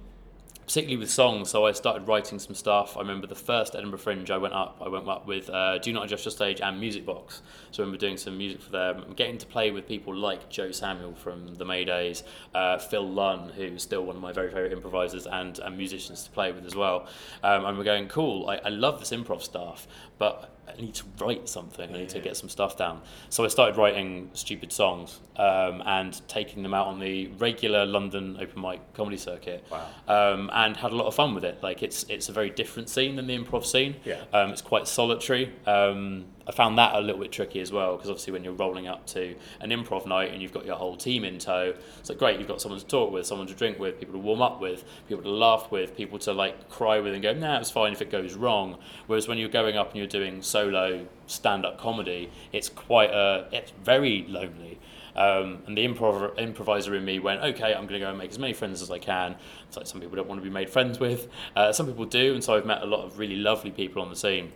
[0.72, 1.50] particularly with songs.
[1.50, 2.96] So I started writing some stuff.
[2.96, 4.82] I remember the first Edinburgh Fringe I went up.
[4.82, 7.42] I went up with uh, Do Not Adjust Your Stage and Music Box.
[7.72, 9.04] So I remember doing some music for them.
[9.04, 12.24] and getting to play with people like Joe Samuel from the Maydays,
[12.56, 16.30] uh, Phil Lunn, who's still one of my very favourite improvisers and, and musicians to
[16.30, 17.06] play with as well.
[17.44, 18.50] Um, and we're going, cool.
[18.50, 21.94] I, I love this improv stuff, but I need to write something.
[21.94, 23.02] I need to get some stuff down.
[23.30, 28.38] So I started writing stupid songs um, and taking them out on the regular London
[28.40, 29.66] open mic comedy circuit.
[29.72, 29.88] Wow.
[30.08, 31.62] Um, and had a lot of fun with it.
[31.62, 33.96] Like it's it's a very different scene than the improv scene.
[34.06, 34.22] Yeah.
[34.34, 35.54] Um, it's quite solitary.
[35.66, 38.88] Um, I found that a little bit tricky as well because obviously when you're rolling
[38.88, 42.18] up to an improv night and you've got your whole team in tow, it's like
[42.18, 42.40] great.
[42.40, 44.84] You've got someone to talk with, someone to drink with, people to warm up with,
[45.08, 48.02] people to laugh with, people to like cry with and go, nah, it's fine if
[48.02, 48.78] it goes wrong.
[49.08, 53.72] Whereas when you're going up and you're doing solo stand-up comedy, it's quite a, it's
[53.84, 54.80] very lonely.
[55.16, 58.32] Um, and the improv- improviser in me went, okay, I'm going to go and make
[58.32, 59.36] as many friends as I can.
[59.68, 62.34] It's like some people don't want to be made friends with, uh, some people do,
[62.34, 64.52] and so I've met a lot of really lovely people on the scene.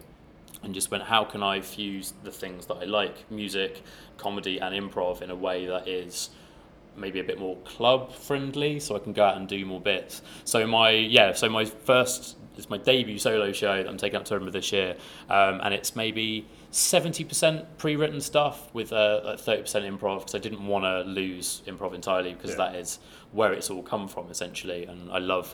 [0.65, 3.84] And just went, how can I fuse the things that I like, music,
[4.17, 6.32] comedy, and improv, in a way that is
[6.97, 10.23] maybe a bit more club friendly, so I can go out and do more bits.
[10.43, 14.25] So my yeah, so my first it's my debut solo show that I'm taking up
[14.25, 14.95] to Edinburgh this year,
[15.30, 20.39] um, and it's maybe seventy percent pre-written stuff with uh, thirty percent improv because I
[20.39, 22.58] didn't want to lose improv entirely because Yeah.
[22.71, 22.99] that is
[23.34, 25.54] where it's all come from essentially, and I love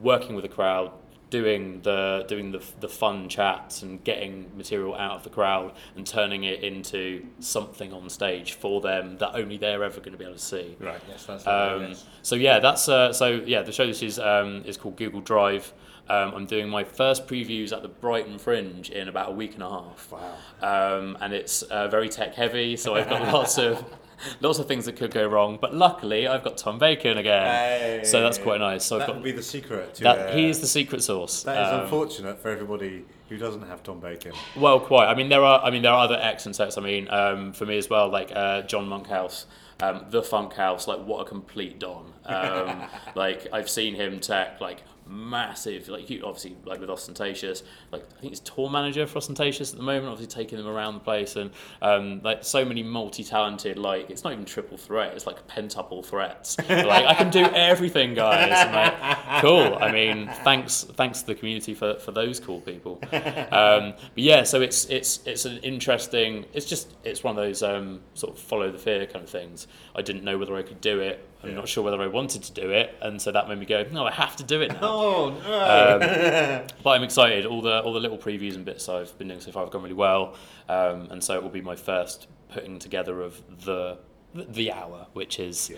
[0.00, 0.92] working with a crowd
[1.30, 6.06] doing the doing the, the fun chats and getting material out of the crowd and
[6.06, 10.24] turning it into something on stage for them that only they're ever going to be
[10.24, 11.00] able to see Right.
[11.08, 13.62] Yes, that's um, so yeah, that's uh, so yeah.
[13.62, 15.72] The show this is um, is called Google Drive.
[16.08, 19.62] Um, I'm doing my first previews at the Brighton Fringe in about a week and
[19.62, 20.10] a half.
[20.10, 20.98] Wow.
[20.98, 23.84] Um, and it's uh, very tech heavy, so I've got lots of
[24.40, 25.58] lots of things that could go wrong.
[25.60, 28.84] But luckily, I've got Tom Bacon again, so that's quite nice.
[28.84, 29.94] So I've that got would be the secret.
[29.96, 30.18] To, that.
[30.30, 31.42] uh, He is the secret sauce.
[31.44, 34.32] That is Um, unfortunate for everybody who doesn't have Tom Bacon.
[34.56, 35.06] Well, quite.
[35.06, 35.60] I mean, there are.
[35.62, 36.76] I mean, there are other excellent sets.
[36.78, 39.46] I mean, um, for me as well, like uh, John Monkhouse,
[39.80, 40.86] um, the Funk House.
[40.88, 42.12] Like, what a complete don.
[42.26, 42.82] Um,
[43.14, 45.88] like, I've seen him tech like massive.
[45.88, 47.62] Like, he obviously like with Austentatious.
[47.92, 50.06] Like, I think it's tour manager for Austentatious at the moment.
[50.06, 51.50] Obviously, taking them around the place and
[51.82, 53.78] um, like so many multi-talented.
[53.78, 55.14] Like, it's not even triple threat.
[55.14, 56.56] It's like pentuple threats.
[56.68, 58.50] like, I can do everything, guys.
[58.72, 59.76] Like, cool.
[59.80, 63.00] I mean, thanks, thanks to the community for, for those cool people.
[63.50, 66.44] Um, but yeah, so it's it's it's an interesting.
[66.52, 69.66] It's just it's one of those um, sort of follow the fear kind of things.
[69.94, 71.26] I didn't know whether I could do it.
[71.42, 71.54] I'm Yeah.
[71.56, 74.04] not sure whether I wanted to do it, and so that made me go, no,
[74.06, 74.78] I have to do it now.
[74.82, 76.66] Oh no!
[76.82, 77.46] But I'm excited.
[77.46, 79.82] All the all the little previews and bits I've been doing so far have gone
[79.82, 80.34] really well,
[80.68, 83.98] um, and so it will be my first putting together of the
[84.34, 85.76] the hour, which is Yeah.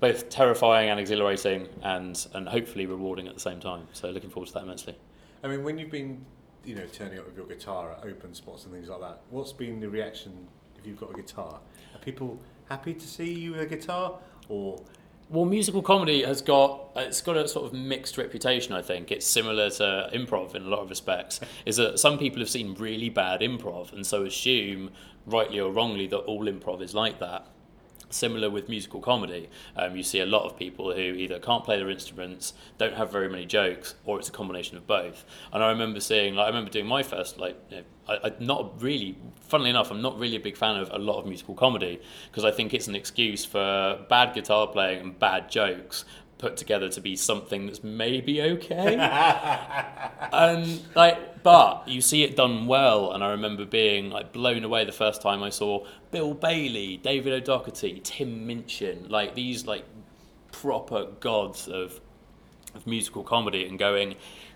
[0.00, 3.88] both terrifying and exhilarating, and and hopefully rewarding at the same time.
[3.92, 4.96] So looking forward to that immensely.
[5.42, 6.24] I mean, when you've been,
[6.64, 9.52] you know, turning up with your guitar at open spots and things like that, what's
[9.52, 11.60] been the reaction if you've got a guitar?
[11.94, 14.18] Are people happy to see you with a guitar,
[14.48, 14.80] or
[15.30, 18.72] Well, musical comedy has got it's got a sort of mixed reputation.
[18.72, 21.38] I think it's similar to improv in a lot of respects.
[21.66, 24.90] Is that some people have seen really bad improv and so assume,
[25.26, 27.46] rightly or wrongly, that all improv is like that.
[28.08, 31.76] Similar with musical comedy, um, you see a lot of people who either can't play
[31.76, 35.26] their instruments, don't have very many jokes, or it's a combination of both.
[35.52, 38.32] And I remember seeing, like, I remember doing my first, like, you know, I, I
[38.40, 41.54] not really, funnily enough, I'm not really a big fan of a lot of musical
[41.54, 46.04] comedy because I think it's an excuse for bad guitar playing and bad jokes
[46.38, 48.96] put together to be something that's maybe okay.
[50.32, 54.84] and like, but you see it done well, and I remember being like blown away
[54.84, 59.84] the first time I saw Bill Bailey, David O'Doherty, Tim Minchin, like these like
[60.52, 62.00] proper gods of
[62.74, 64.14] of musical comedy, and going,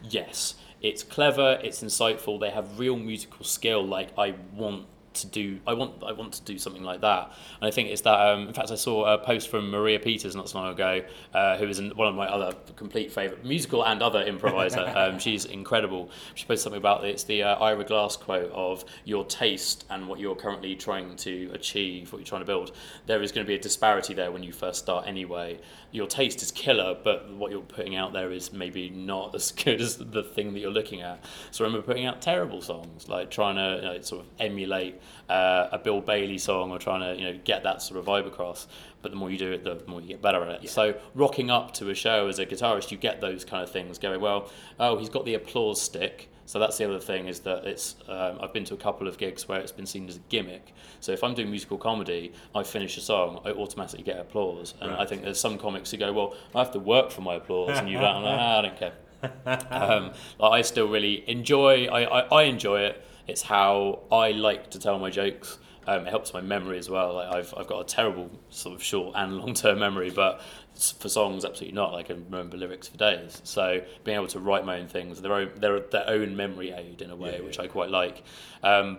[0.09, 3.87] yes, it's clever, it's insightful, they have real musical skill.
[3.87, 7.33] Like I want to do I want I want to do something like that.
[7.61, 10.35] And I think it's that um, in fact I saw a post from Maria Peters
[10.35, 11.03] not so long ago
[11.35, 14.93] uh, who is one of my other complete favourite musical and other improviser.
[14.95, 16.11] Um, she's incredible.
[16.35, 20.21] She posted something about it's the uh, Ira Glass quote of your taste and what
[20.21, 22.73] you're currently trying to achieve what you're trying to build
[23.07, 25.59] there is going to be a disparity there when you first start anyway.
[25.91, 29.81] Your taste is killer but what you're putting out there is maybe not as good
[29.81, 31.25] as the thing that you're looking at.
[31.51, 35.01] So I remember putting out terrible songs like trying to you know, sort of emulate
[35.29, 38.27] uh, a Bill Bailey song or trying to you know get that sort of vibe
[38.27, 38.67] across.
[39.03, 40.71] But the more you do it, the more you get better at it.
[40.71, 43.99] So rocking up to a show as a guitarist, you get those kind of things
[43.99, 44.21] going.
[44.21, 46.29] Well, oh, he's got the applause stick.
[46.45, 47.97] So that's the other thing is that it's.
[48.09, 50.75] Um, I've been to a couple of gigs where it's been seen as a gimmick.
[51.01, 54.93] So if I'm doing musical comedy, I finish a song, I automatically get applause, and
[54.93, 57.79] I think there's some comics who go, "Well, I have to work for my applause,"
[57.79, 58.93] and you "I'm like, "Ah, "I don't care."
[59.71, 61.87] um, I still really enjoy.
[61.87, 63.05] I, I, I enjoy it.
[63.27, 65.59] It's how I like to tell my jokes.
[65.87, 67.15] Um, it helps my memory as well.
[67.15, 70.41] Like I've, I've got a terrible sort of short and long term memory, but
[70.99, 71.95] for songs, absolutely not.
[71.95, 73.41] I can remember lyrics for days.
[73.45, 77.03] So being able to write my own things, their own, their, their own memory aid
[77.03, 77.65] in a way, Yeah, which yeah.
[77.65, 78.23] I quite like.
[78.63, 78.99] Um,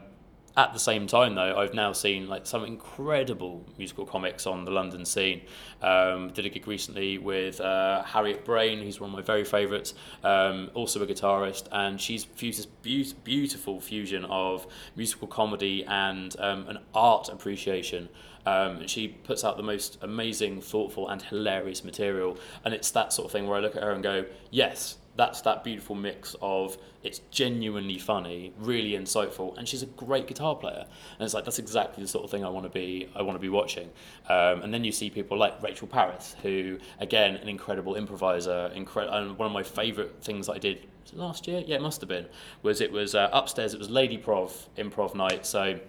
[0.56, 4.72] at the same time, though, I've now seen like some incredible musical comics on the
[4.72, 5.42] London scene.
[5.82, 9.96] Um, did a gig recently with uh, Harriet Braine, who's one of my very favourites,
[10.24, 16.36] um, also a guitarist, and she's fused this beau- beautiful fusion of musical comedy and
[16.40, 18.10] um, an art appreciation.
[18.46, 22.38] Um, she puts out the most amazing, thoughtful, and hilarious material.
[22.64, 25.42] And it's that sort of thing where I look at her and go, yes, that's
[25.42, 30.86] that beautiful mix of it's genuinely funny, really insightful, and she's a great guitar player.
[31.18, 33.10] And it's like that's exactly the sort of thing I want to be.
[33.16, 33.90] I want to be watching.
[34.30, 38.72] Um, and then you see people like Rachel Parris, who again an incredible improviser.
[38.76, 41.64] Incre- and one of my favourite things that I did last year.
[41.66, 42.28] Yeah, it must have been.
[42.64, 43.74] Was it was uh, upstairs?
[43.74, 45.46] It was Lady Prov improv night.
[45.46, 45.80] So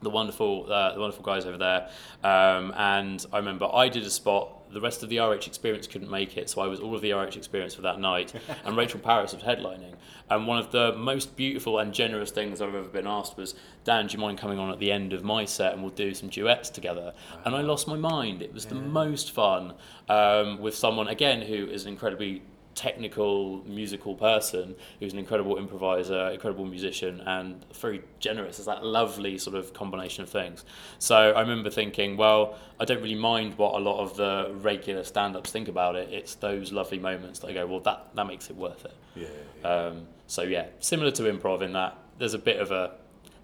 [0.00, 1.88] the wonderful uh, the wonderful guys over there.
[2.22, 4.58] Um, and I remember I did a spot.
[4.72, 7.12] The rest of the RH experience couldn't make it, so I was all of the
[7.12, 8.32] RH experience for that night.
[8.64, 9.94] and Rachel Parris was headlining.
[10.30, 13.54] And one of the most beautiful and generous things I've ever been asked was,
[13.84, 16.14] Dan, do you mind coming on at the end of my set and we'll do
[16.14, 17.12] some duets together?
[17.44, 18.40] And I lost my mind.
[18.40, 19.74] It was the most fun
[20.08, 22.42] um, with someone again who is an incredibly
[22.74, 28.58] technical musical person who's an incredible improviser, incredible musician, and very generous.
[28.58, 30.64] It's that lovely sort of combination of things.
[30.98, 35.04] So I remember thinking, well, I don't really mind what a lot of the regular
[35.04, 36.08] stand-ups think about it.
[36.12, 38.94] It's those lovely moments that I go, well, that that makes it worth it.
[39.14, 39.26] Yeah.
[39.62, 39.68] yeah.
[39.68, 42.92] Um, so yeah, similar to improv in that there's a bit of a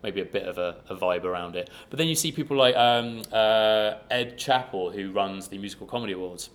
[0.02, 1.70] maybe a bit of a, a vibe around it.
[1.90, 6.12] But then you see people like um, uh, Ed Chappell who runs the Musical Comedy
[6.12, 6.50] Awards.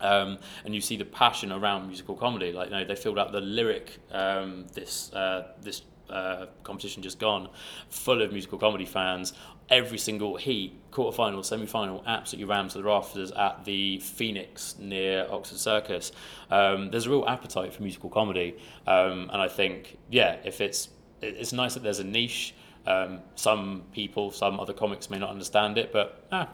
[0.00, 2.52] Um, and you see the passion around musical comedy.
[2.52, 7.18] Like, you know, they filled out the lyric um, this uh, this uh, competition just
[7.18, 7.48] gone,
[7.88, 9.32] full of musical comedy fans.
[9.68, 15.58] Every single heat, quarterfinal, semi-final, absolutely rammed to the rafters at the Phoenix near Oxford
[15.58, 16.12] Circus.
[16.52, 18.56] Um, there's a real appetite for musical comedy,
[18.86, 22.54] um, and I think, yeah, if it's it's nice that there's a niche.
[22.86, 26.48] Um, some people, some other comics may not understand it, but ah,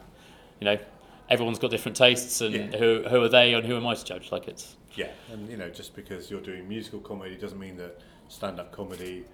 [0.59, 0.79] you know,
[1.33, 2.77] everyone's got different tastes, and Yeah.
[2.77, 4.31] who who are they, and who am I to judge?
[4.31, 7.99] Like it's Yeah, and you know, just because you're doing musical comedy doesn't mean that
[8.29, 9.25] stand-up comedy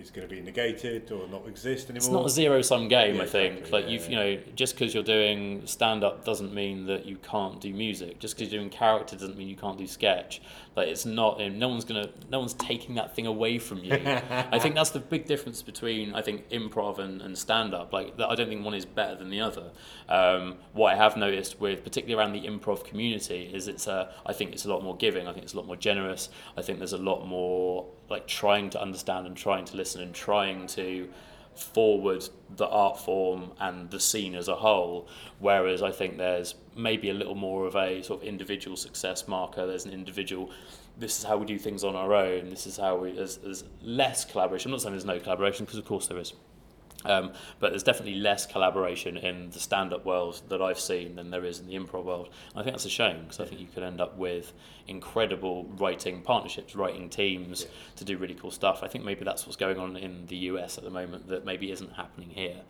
[0.00, 1.96] is going to be negated or not exist anymore.
[1.96, 3.16] it's not a zero sum game.
[3.16, 6.24] Yeah, I think exactly, like yeah, you've you know just because you're doing stand up
[6.24, 8.18] doesn't mean that you can't do music.
[8.18, 10.40] Just because you're doing character doesn't mean you can't do sketch.
[10.76, 11.40] Like it's not.
[11.40, 12.10] No one's gonna.
[12.30, 13.92] No one's taking that thing away from you.
[14.30, 17.92] I think that's the big difference between I think improv and, and stand up.
[17.92, 19.70] Like I don't think one is better than the other.
[20.08, 24.12] Um, what I have noticed with particularly around the improv community is it's a.
[24.24, 25.26] I think it's a lot more giving.
[25.26, 26.28] I think it's a lot more generous.
[26.56, 30.14] I think there's a lot more like trying to understand and trying to listen and
[30.14, 31.08] trying to
[31.54, 32.24] forward
[32.56, 35.08] the art form and the scene as a whole.
[35.38, 39.66] Whereas I think there's maybe a little more of a sort of individual success marker.
[39.66, 40.50] There's an individual.
[40.98, 42.50] This is how we do things on our own.
[42.50, 43.12] This is how we.
[43.12, 44.70] There's, there's less collaboration.
[44.70, 46.32] I'm not saying there's no collaboration because of course there is.
[47.04, 51.44] Um, but there's definitely less collaboration in the stand-up world that I've seen than there
[51.44, 52.28] is in the improv world.
[52.56, 54.52] I think that's a shame because I think you could end up with
[54.88, 58.82] incredible writing partnerships, writing teams to do really cool stuff.
[58.82, 61.70] I think maybe that's what's going on in the US at the moment that maybe
[61.70, 62.62] isn't happening here.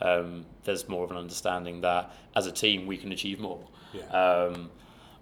[0.00, 3.68] Um, there's more of an understanding that as a team we can achieve more.
[3.92, 4.04] Yeah.
[4.06, 4.70] Um,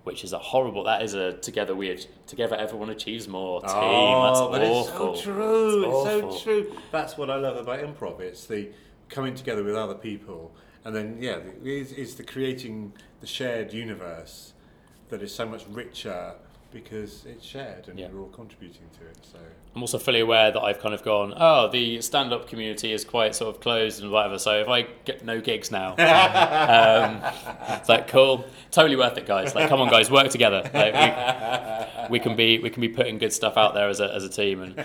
[0.04, 0.84] which is a horrible.
[0.84, 3.70] That is a together we together everyone achieves more team.
[3.72, 5.12] Oh, that's but awful.
[5.14, 5.84] it's so true.
[5.84, 6.32] It's, awful.
[6.32, 6.76] so true.
[6.90, 8.20] That's what I love about improv.
[8.20, 8.70] It's the
[9.08, 10.52] coming together with other people,
[10.84, 14.52] and then yeah, is is the creating the shared universe
[15.08, 16.34] that is so much richer
[16.72, 18.08] because it's shared and Yeah.
[18.10, 19.18] we're all contributing to it.
[19.22, 19.38] So
[19.74, 23.06] I'm also fully aware that I've kind of gone, oh, the stand up community is
[23.06, 24.38] quite sort of closed and whatever.
[24.38, 27.32] So if I get no gigs now, um,
[27.78, 29.54] it's like cool, totally worth it, guys.
[29.54, 30.68] Like, come on, guys, work together.
[30.74, 34.12] Like, we, we can be we can be putting good stuff out there as a
[34.12, 34.60] as a team.
[34.60, 34.84] And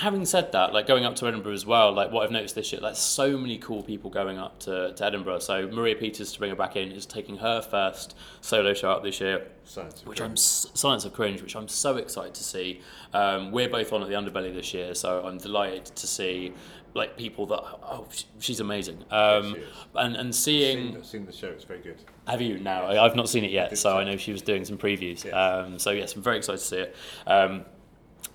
[0.00, 2.72] having said that, like going up to Edinburgh as well, like what I've noticed this
[2.72, 5.40] year, like so many cool people going up to, to Edinburgh.
[5.40, 9.02] So Maria Peters, to bring her back in, is taking her first solo show up
[9.02, 10.00] this year science.
[10.02, 10.30] of which Cringe.
[10.30, 12.80] I'm Science of Cringe, which I'm so excited to see.
[13.12, 16.52] Um, we're both on at the Underbelly this year, so I'm delighted to see
[16.94, 18.04] like people that oh
[18.40, 19.62] she's amazing um, she
[19.94, 21.46] and and Seen, seeing seen the show.
[21.46, 21.98] It's very good.
[22.26, 24.64] have you now I, I've not seen it yet so I know she was doing
[24.64, 25.32] some previews Yes.
[25.32, 26.96] um, so yes I'm very excited to see it
[27.28, 27.64] um,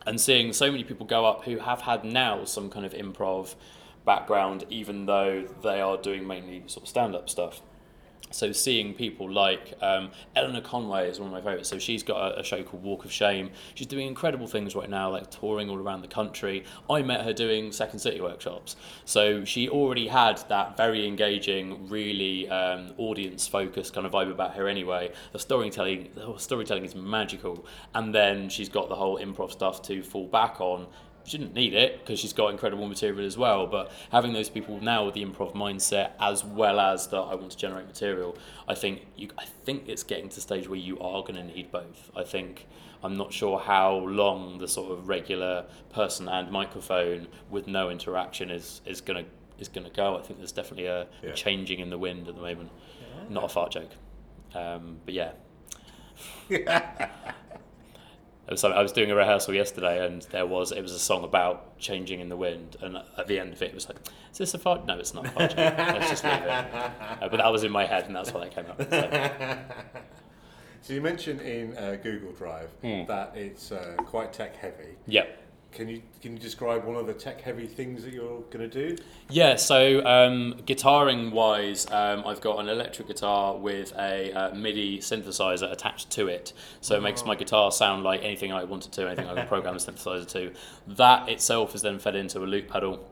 [0.05, 3.55] and seeing so many people go up who have had now some kind of improv
[4.05, 7.61] background even though they are doing mainly sort of stand-up stuff
[8.31, 11.69] so seeing people like um, Eleanor Conway is one of my favourites.
[11.69, 13.51] So she's got a, a show called Walk of Shame.
[13.75, 16.65] She's doing incredible things right now, like touring all around the country.
[16.89, 18.75] I met her doing Second City workshops.
[19.05, 24.67] So she already had that very engaging, really um, audience-focused kind of vibe about her
[24.67, 25.13] anyway.
[25.31, 30.03] The storytelling, the storytelling is magical, and then she's got the whole improv stuff to
[30.03, 30.87] fall back on
[31.25, 33.67] she didn't need it because she's got incredible material as well.
[33.67, 37.51] But having those people now with the improv mindset, as well as that I want
[37.51, 40.99] to generate material, I think you, I think it's getting to the stage where you
[40.99, 42.11] are going to need both.
[42.15, 42.67] I think
[43.03, 48.49] I'm not sure how long the sort of regular person and microphone with no interaction
[48.51, 50.17] is is going to is going to go.
[50.17, 51.31] I think there's definitely a, Yeah.
[51.33, 52.69] changing in the wind at the moment.
[53.29, 53.91] Not a fart joke,
[54.53, 55.31] um, but yeah.
[58.49, 61.23] Was something, I was doing a rehearsal yesterday, and there was it was a song
[61.23, 63.97] about changing in the wind, and at the end of it, it was like,
[64.31, 64.85] "Is this a fart?
[64.85, 65.55] No, it's not fart.
[65.57, 66.65] Let's just leave it."
[67.21, 68.77] Uh, but that was in my head, and that's why that came up.
[68.77, 68.89] with.
[68.91, 69.57] So,
[70.81, 73.05] So you mentioned in uh, Google Drive Hmm.
[73.07, 74.95] that it's uh, quite tech heavy.
[75.07, 75.25] yeah,
[75.75, 78.89] Can you can you describe one of the tech heavy things that you're going to
[78.89, 78.97] do?
[79.29, 79.57] yeah.
[79.57, 85.71] So um, guitaring wise, um, I've got an electric guitar with a uh, MIDI synthesizer
[85.71, 89.27] attached to it, so it makes my guitar sound like anything I wanted to, anything
[89.27, 90.53] I can program a synthesizer to.
[90.87, 93.05] That itself is then fed into a loop pedal.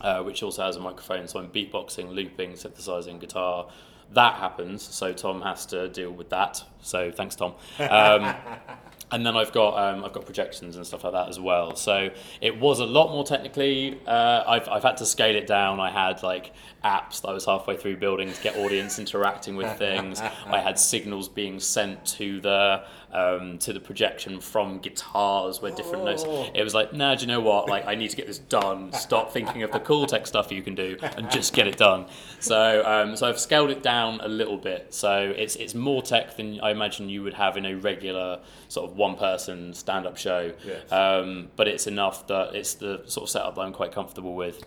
[0.00, 1.26] uh, which also has a microphone.
[1.26, 3.68] So I'm beatboxing, looping, synthesizing guitar.
[4.12, 6.62] That happens, so Tom has to deal with that.
[6.82, 7.54] So thanks, Tom.
[7.78, 8.34] Um,
[9.10, 11.76] and then I've got um, I've got projections and stuff like that as well.
[11.76, 14.00] So it was a lot more technically.
[14.06, 15.78] Uh, I've I've had to scale it down.
[15.78, 16.52] I had like
[16.84, 20.20] apps that I was halfway through building to get audience interacting with things.
[20.46, 22.84] I had signals being sent to the
[23.14, 26.24] um, to the projection from guitars where different notes.
[26.54, 27.68] It was like, nah, do you know what?
[27.68, 28.92] Like, I need to get this done.
[28.92, 32.06] Stop thinking of the cool tech stuff you can do and just get it done.
[32.40, 34.92] So, um, so I've scaled it down a little bit.
[34.92, 38.90] So it's it's more tech than I imagine you would have in a regular sort
[38.90, 40.52] of one person stand up show.
[40.64, 40.90] Yes.
[40.92, 44.64] Um, but it's enough that it's the sort of setup that I'm quite comfortable with.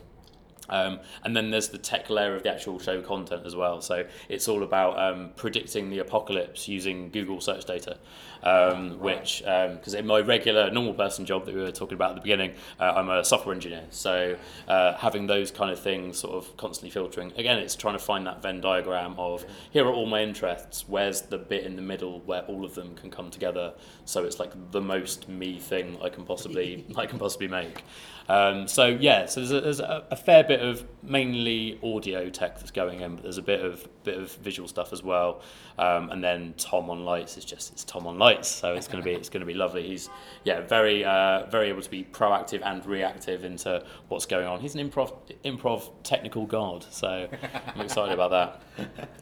[0.69, 3.81] Um, and then there's the tech layer of the actual show content as well.
[3.81, 7.97] So it's all about um, predicting the apocalypse using Google search data,
[8.43, 12.15] um, which, because in my regular normal person job that we were talking about at
[12.15, 13.85] the beginning, uh, I'm a software engineer.
[13.89, 14.35] So
[14.67, 18.25] uh, having those kind of things sort of constantly filtering, again, it's trying to find
[18.27, 22.19] that Venn diagram of here are all my interests, where's the bit in the middle
[22.21, 23.73] where all of them can come together.
[24.05, 27.83] So it's like the most me thing I can possibly I can possibly make.
[28.29, 32.59] Um, so yeah, so there's, a, there's a, a fair bit of mainly audio tech
[32.59, 35.41] that's going in, but there's a bit of bit of visual stuff as well.
[35.79, 39.03] Um, and then Tom on lights is just it's Tom on lights, so it's going
[39.03, 39.87] to be it's going to be lovely.
[39.87, 40.09] He's
[40.43, 44.59] yeah very uh, very able to be proactive and reactive into what's going on.
[44.59, 45.13] He's an improv
[45.45, 47.27] improv technical god, so
[47.75, 48.89] I'm excited about that.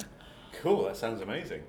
[0.62, 1.62] Cool, that sounds amazing.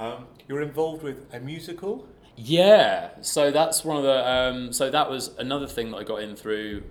[0.00, 2.08] Um, you're involved with a musical.
[2.36, 4.28] Yeah, so that's one of the.
[4.28, 6.82] Um, so that was another thing that I got in through,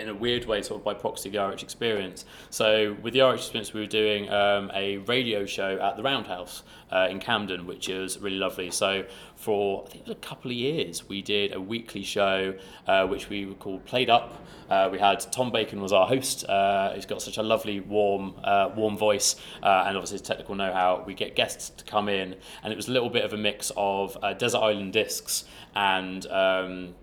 [0.00, 2.24] in a weird way, sort of by proxy, the RH Experience.
[2.50, 6.62] So with the RH Experience, we were doing um, a radio show at the Roundhouse
[6.90, 8.70] uh, in Camden, which is really lovely.
[8.70, 9.04] So
[9.36, 12.54] for I think it was a couple of years, we did a weekly show
[12.86, 14.44] uh, which we called Played Up.
[14.68, 16.48] Uh, we had Tom Bacon was our host.
[16.48, 20.54] Uh, he's got such a lovely, warm, uh, warm voice, uh, and obviously his technical
[20.54, 21.02] know-how.
[21.06, 23.72] We get guests to come in, and it was a little bit of a mix
[23.76, 25.44] of Desert Island Discs
[25.74, 26.26] and.
[26.26, 26.94] Um,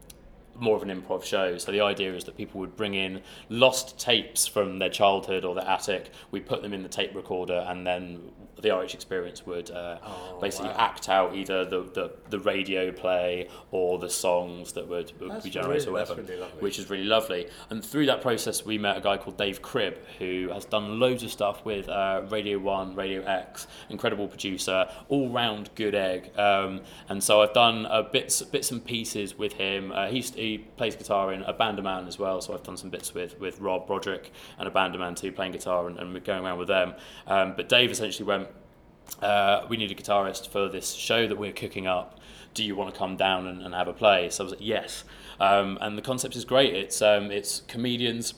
[0.59, 1.57] more of an improv show.
[1.57, 5.55] So the idea is that people would bring in lost tapes from their childhood or
[5.55, 6.11] their attic.
[6.31, 8.31] We put them in the tape recorder, and then
[8.61, 10.75] the RH experience would uh, Oh, basically wow.
[10.77, 15.49] act out either the, the, the radio play or the songs that would, would be
[15.49, 17.47] generated or really- that's whatever, really which is really lovely.
[17.69, 21.23] And through that process, we met a guy called Dave Cribb who has done loads
[21.23, 26.37] of stuff with uh, Radio One, Radio X, incredible producer, all round good egg.
[26.37, 29.91] Um, and so I've done uh, bits bits and pieces with him.
[29.91, 33.39] Uh, he's, he plays guitar in Abandoman as well, so I've done some bits with
[33.39, 36.93] with Rob Broderick and Abandoman too, playing guitar and, and we're going around with them.
[37.27, 38.46] Um, but Dave essentially went
[39.21, 42.19] uh, we need a guitarist for this show that we're cooking up.
[42.53, 44.29] Do you want to come down and, and have a play?
[44.29, 45.03] So I was like, yes.
[45.39, 46.73] Um, and the concept is great.
[46.73, 48.33] It's um, it's comedians.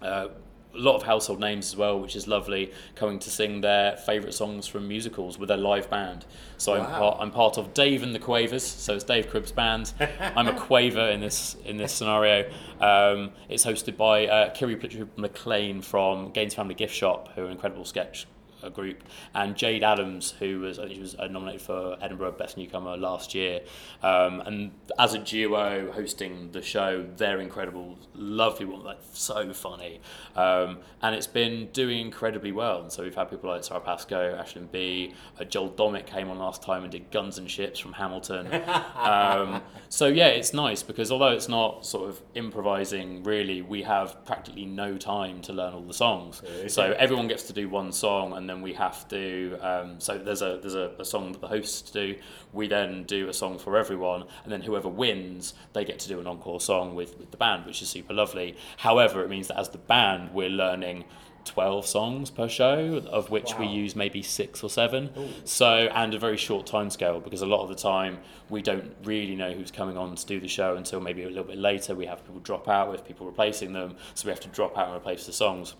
[0.00, 0.28] Uh,
[0.72, 4.32] a lot of household names as well, which is lovely, coming to sing their favourite
[4.32, 6.24] songs from musicals with their live band.
[6.58, 9.92] So I'm, part, I'm part of Dave and the Quavers, so it's Dave Cribb's band.
[10.36, 12.48] I'm a Quaver in this in this scenario.
[12.80, 17.52] Um, it's hosted by uh, Kiri Pritchard McLean from Gein's Family Giftshop, who are an
[17.52, 18.26] incredible sketch
[18.62, 19.02] uh, group,
[19.34, 22.96] and Jayde Adams, who was I think she was uh, nominated for Edinburgh Best Newcomer
[22.96, 23.60] last year.
[24.02, 30.00] Um, and as a duo hosting the show, they're incredible, lovely one, like so funny,
[30.36, 32.82] um, and it's been doing incredibly well.
[32.82, 36.38] And so we've had people like Sara Pascoe, Ashlyn B, uh, Joel Dommett came on
[36.38, 38.48] last time and did Guns and Ships from Hamilton.
[38.96, 44.24] um, so yeah, it's nice because although it's not sort of improvising, really, we have
[44.24, 46.42] practically no time to learn all the songs.
[46.68, 49.56] So everyone gets to do one song, and then we have to.
[49.60, 52.16] Um, so there's a there's a, a song that the hosts do.
[52.52, 56.18] We then do a song for everyone, and then whoever wins, they get to do
[56.18, 58.56] an encore song with, with the band, which is super lovely.
[58.78, 61.04] However, it means that as the band, we're learning.
[61.46, 65.08] 12 songs per show of which we use maybe six or seven
[65.44, 68.18] so and a very short time scale because a lot of the time
[68.50, 71.44] we don't really know who's coming on to do the show until maybe a little
[71.44, 74.48] bit later we have people drop out with people replacing them so we have to
[74.48, 75.74] drop out and replace the songs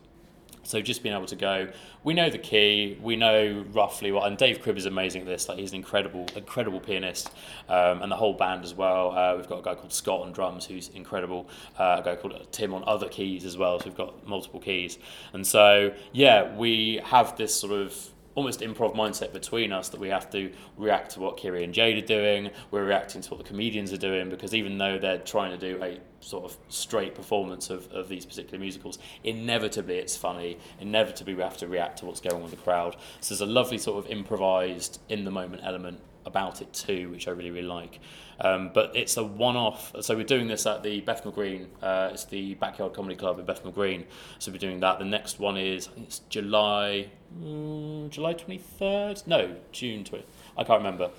[0.63, 1.69] so just being able to go,
[2.05, 5.49] we know the key, we know roughly what, and Dave Cribb is amazing at this.
[5.49, 7.31] Like he's an incredible, incredible pianist,
[7.69, 9.17] um, and the whole band as well.
[9.17, 11.49] Uh, we've got a guy called Scott on drums who's incredible.
[11.79, 13.79] Uh, a guy called Tim on other keys as well.
[13.81, 14.99] So we've got multiple keys,
[15.33, 20.09] and so yeah, we have this sort of almost improv mindset between us that we
[20.09, 22.51] have to react to what Kiri and Jayde are doing.
[22.71, 25.83] We're reacting to what the comedians are doing because even though they're trying to do
[25.83, 30.59] a sort of straight performance of, of these particular musicals, inevitably it's funny.
[30.81, 32.97] Inevitably we have to react to what's going on with the crowd.
[33.21, 37.27] So there's a lovely sort of improvised in the moment element about it too, which
[37.29, 37.99] I really really like.
[38.41, 39.95] Um, but it's a one-off.
[40.01, 41.69] So we're doing this at the Bethnal Green.
[41.83, 44.07] Uh, it's the Backyard Comedy Club in Bethnal Green.
[44.39, 44.99] So we're doing that.
[44.99, 49.23] The next one is it's July, mm, July twenty third.
[49.27, 50.25] No, June twenty.
[50.57, 51.11] I can't remember.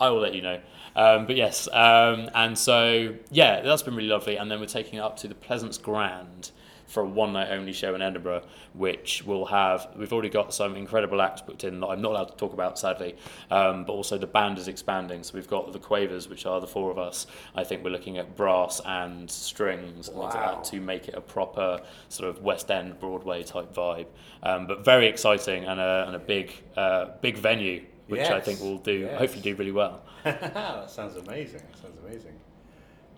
[0.00, 0.60] I will let you know.
[0.94, 4.36] Um, but yes, um, and so yeah, that's been really lovely.
[4.36, 6.52] And then we're taking it up to the Pleasance Grand
[6.88, 10.74] for a one night only show in Edinburgh, which will have, we've already got some
[10.74, 13.14] incredible acts booked in that I'm not allowed to talk about sadly,
[13.50, 15.22] um, but also the band is expanding.
[15.22, 17.26] So we've got the Quavers, which are the four of us.
[17.54, 21.14] I think we're looking at brass and strings and things like that to make it
[21.14, 24.06] a proper sort of West End Broadway type vibe.
[24.42, 28.44] Um, but very exciting and a, and a big, uh, big venue, which I Yes,
[28.44, 29.18] think will do, yes.
[29.18, 30.02] hopefully do really well.
[30.24, 31.60] that sounds amazing.
[31.70, 32.34] That sounds amazing.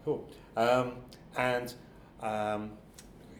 [0.04, 0.26] Cool.
[0.56, 0.92] Um,
[1.36, 1.72] and
[2.22, 2.72] um,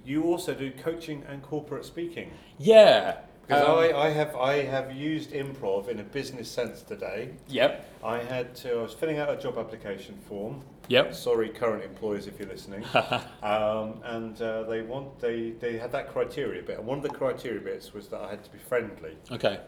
[0.05, 2.31] you also do coaching and corporate speaking.
[2.59, 3.19] Yeah.
[3.47, 7.31] Because Um, I, I have I have used improv in a business sense today.
[7.49, 7.85] Yep.
[8.05, 10.63] I had to I was filling out a job application form.
[10.89, 11.15] Yep.
[11.15, 12.85] Sorry, current employers, if you're listening.
[13.43, 17.11] um, and uh, they want they they had that criteria bit, and one of the
[17.11, 19.17] criteria bits was that I had to be friendly.
[19.31, 19.59] Okay.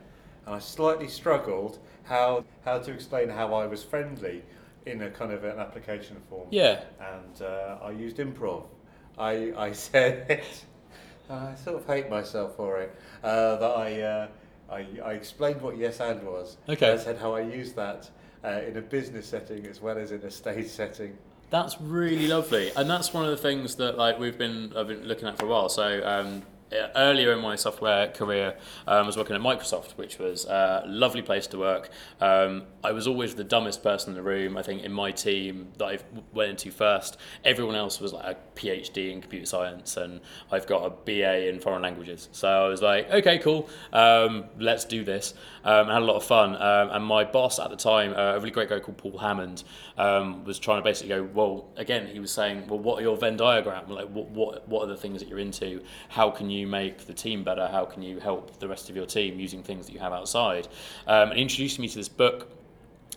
[0.47, 4.43] and I slightly struggled how how to explain how I was friendly
[4.87, 6.49] in a kind of an application form.
[6.51, 6.83] Yeah.
[7.01, 8.65] And uh, I used improv.
[9.19, 10.65] I I said it.
[11.31, 12.95] I sort of hate myself for it.
[13.23, 14.29] Uh, that I, uh,
[14.71, 16.57] I I explained what yes and was.
[16.69, 16.93] Okay.
[16.93, 18.11] I said how I use that
[18.45, 21.17] uh, in a business setting as well as in a stage setting.
[21.51, 25.05] That's really lovely, and that's one of the things that like we've been I've been
[25.05, 25.69] looking at for a while.
[25.69, 26.43] So um,
[26.97, 28.57] earlier in my software career,
[28.87, 31.91] um, I was working at Microsoft, which was a lovely place to work.
[32.21, 34.57] Um, I was always the dumbest person in the room.
[34.57, 35.99] I think in my team that I
[36.33, 40.21] went into first, everyone else was like a PhD in computer science, and
[40.51, 42.29] I've got a BA in foreign languages.
[42.33, 45.35] So I was like, okay, cool, um, let's do this.
[45.65, 48.39] Um, had a lot of fun, um, and my boss at the time, uh, a
[48.39, 49.63] really great guy called Paul Hammond,
[49.97, 53.17] um, was trying to basically go, well, again, he was saying, well, what are your
[53.17, 53.89] Venn diagram?
[53.89, 55.83] Like, what, what, what are the things that you're into?
[56.09, 57.69] How can you make the team better?
[57.69, 60.69] How can you help the rest of your team using things that you have outside?
[61.07, 62.51] Um, and he introduced me to this book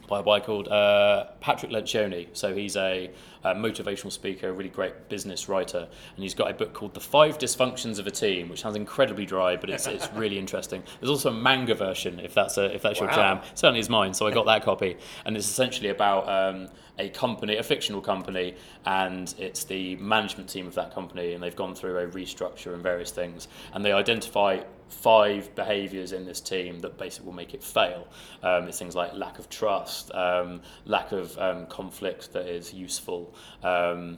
[0.07, 2.27] by a guy called uh, Patrick Lencioni.
[2.33, 3.09] So he's a,
[3.45, 6.99] uh motivational speaker, a really great business writer, and he's got a book called The
[6.99, 10.83] Five Dysfunctions of a Team, which sounds incredibly dry, but it's it's really interesting.
[10.99, 13.15] There's also a manga version, if that's a, if that's your Wow.
[13.15, 13.41] jam.
[13.53, 16.27] Certainly is mine, so I got that copy, and it's essentially about.
[16.27, 21.43] Um, a company, a fictional company, and it's the management team of that company, and
[21.43, 26.39] they've gone through a restructure and various things, and they identify five behaviours in this
[26.39, 28.07] team that basically will make it fail.
[28.43, 33.33] Um, it's things like lack of trust, um, lack of um, conflict that is useful.
[33.63, 34.17] Um,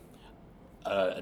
[0.85, 1.21] uh,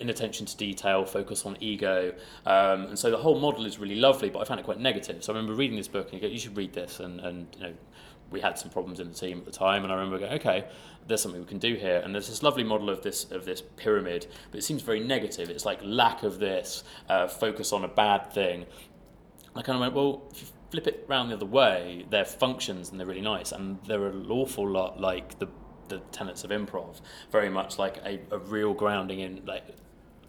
[0.00, 2.12] inattention to detail, focus on ego,
[2.46, 4.28] um, and so the whole model is really lovely.
[4.28, 5.22] But I found it quite negative.
[5.22, 7.46] So I remember reading this book and you go, you should read this and, and
[7.56, 7.72] you know
[8.30, 10.66] we had some problems in the team at the time, and I remember going, okay,
[11.06, 13.62] there's something we can do here, and there's this lovely model of this of this
[13.76, 15.50] pyramid, but it seems very negative.
[15.50, 18.66] It's like lack of this, uh, focus on a bad thing.
[19.54, 22.90] I kind of went, well, if you flip it round the other way, they're functions
[22.90, 25.48] and they're really nice, and they're an awful lot like the
[25.88, 27.00] the tenets of improv,
[27.30, 29.64] very much like a, a real grounding in like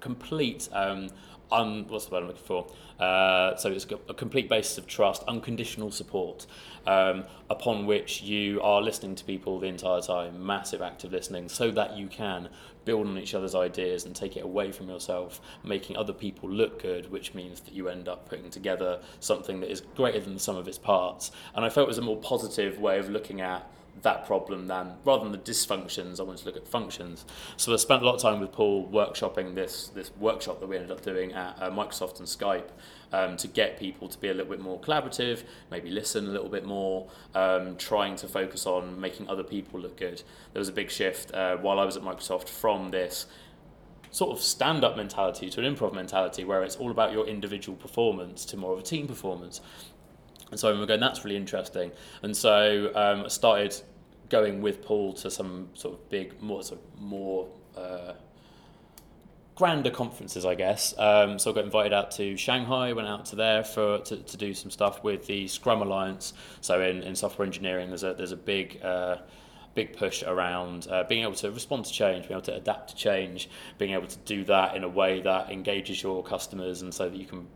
[0.02, 1.10] complete um,
[1.52, 2.68] un, what's the word I'm looking for?
[3.00, 6.46] Uh, so it's a complete basis of trust, unconditional support,
[6.88, 11.72] um, upon which you are listening to people the entire time, massive active listening, so
[11.72, 12.50] that you can
[12.86, 16.82] build on each other's ideas and take it away from yourself, making other people look
[16.82, 20.40] good, which means that you end up putting together something that is greater than the
[20.40, 21.32] sum of its parts.
[21.56, 23.70] And I felt it was a more positive way of looking at
[24.06, 27.26] that problem than rather than the dysfunctions, I wanted to look at functions.
[27.58, 30.78] So I spent a lot of time with Paul workshopping this this workshop that we
[30.78, 32.70] ended up doing at uh, Microsoft and Skype
[33.12, 36.50] um, to get people to be a little bit more collaborative, maybe listen a little
[36.50, 40.22] bit more, um, trying to focus on making other people look good.
[40.54, 43.28] There was a big shift uh, while I was at Microsoft from this
[44.12, 48.46] sort of stand-up mentality to an improv mentality where it's all about your individual performance
[48.46, 49.60] to more of a team performance.
[50.52, 51.92] And so we're going, that's really interesting.
[52.22, 53.76] And so um, I started
[54.30, 57.48] going with Paul to some sort of big, more sort of more
[57.78, 58.14] uh,
[59.56, 60.94] grander conferences, I guess.
[60.98, 64.38] Um, so I got invited out to Shanghai, went out to there for to, to
[64.38, 66.34] do some stuff with the Scrum Alliance.
[66.62, 69.18] So in, in software engineering, there's a there's a big uh,
[69.74, 72.96] big push around uh, being able to respond to change, being able to adapt to
[72.96, 77.10] change, being able to do that in a way that engages your customers, and so
[77.10, 77.48] that you can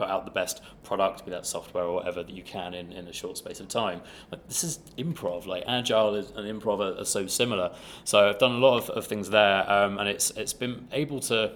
[0.00, 3.06] put out the best product, be that software or whatever that you can in, in
[3.06, 4.00] a short space of time.
[4.32, 5.46] Like this is improv.
[5.46, 7.74] Like agile is, and improv are, are so similar.
[8.04, 11.20] So I've done a lot of, of things there, um, and it's it's been able
[11.20, 11.52] to.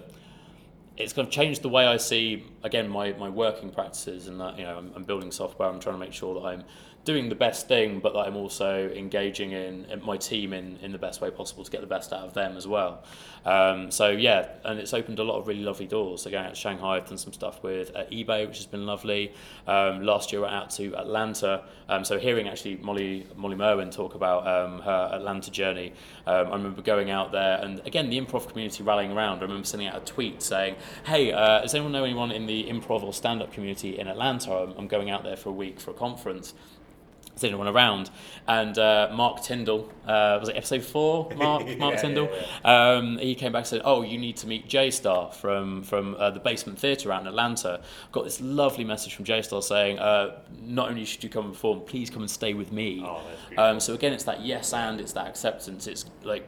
[0.97, 4.57] It's kind of changed the way I see again my, my working practices and that
[4.57, 5.67] you know I'm, I'm building software.
[5.67, 6.63] I'm trying to make sure that I'm
[7.05, 10.91] doing the best thing, but that I'm also engaging in, in my team in, in
[10.91, 13.03] the best way possible to get the best out of them as well.
[13.45, 16.23] Um, so yeah, and it's opened a lot of really lovely doors.
[16.23, 18.87] So going out to Shanghai, I've done some stuff with uh, eBay, which has been
[18.87, 19.33] lovely.
[19.67, 21.63] Um, last year, I went out to Atlanta.
[21.87, 25.93] Um, so hearing actually Molly Molly Merwin talk about um, her Atlanta journey,
[26.25, 29.39] um, I remember going out there, and again the improv community rallying around.
[29.39, 30.75] I remember sending out a tweet saying,
[31.05, 34.51] "Hey, uh, does anyone know anyone in the improv or stand-up community in Atlanta?
[34.51, 36.55] I'm, I'm going out there for a week for a conference."
[37.35, 38.09] Is anyone around?
[38.47, 41.29] And uh, Mark Tyndall, uh, was it episode four?
[41.35, 42.29] Mark, Mark Yeah, Tyndall.
[42.63, 45.83] yeah, Um, he came back and said, "Oh, you need to meet J Star from
[45.83, 47.81] from uh, the Basement Theatre out in Atlanta."
[48.13, 51.53] Got this lovely message from J Star saying, uh, "Not only should you come and
[51.53, 53.21] perform, please come and stay with me." Oh,
[53.57, 55.87] um, so again, it's that yes and it's that acceptance.
[55.87, 56.47] It's like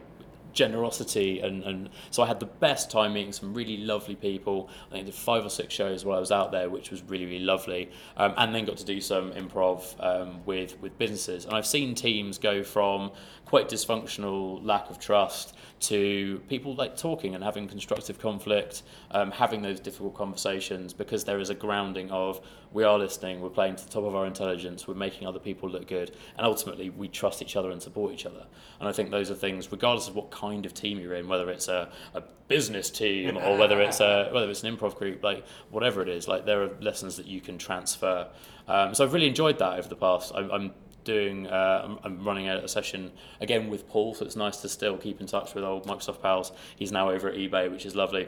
[0.53, 4.69] generosity and, and so I had the best time meeting some really lovely people.
[4.89, 7.25] I think did five or six shows while I was out there, which was really
[7.25, 7.89] really lovely.
[8.15, 11.45] Um, and then got to do some improv um, with with businesses.
[11.45, 13.11] And I've seen teams go from
[13.47, 19.61] quite dysfunctional, lack of trust, to people like talking and having constructive conflict, um, having
[19.61, 22.41] those difficult conversations because there is a grounding of
[22.73, 25.69] we are listening, we're playing to the top of our intelligence, we're making other people
[25.69, 28.45] look good, and ultimately we trust each other and support each other.
[28.81, 31.49] And I think those are things, regardless of what kind of team you're in, whether
[31.49, 35.45] it's a, a business team or whether it's a whether it's an improv group, like
[35.69, 38.27] whatever it is, like there are lessons that you can transfer.
[38.67, 40.33] Um, so I've really enjoyed that over the past.
[40.35, 40.73] I'm, I'm
[41.07, 45.21] doing uh, I'm, running a session again with Paul, so it's nice to still keep
[45.21, 46.51] in touch with old Microsoft pals.
[46.75, 48.27] He's now over at eBay, which is lovely.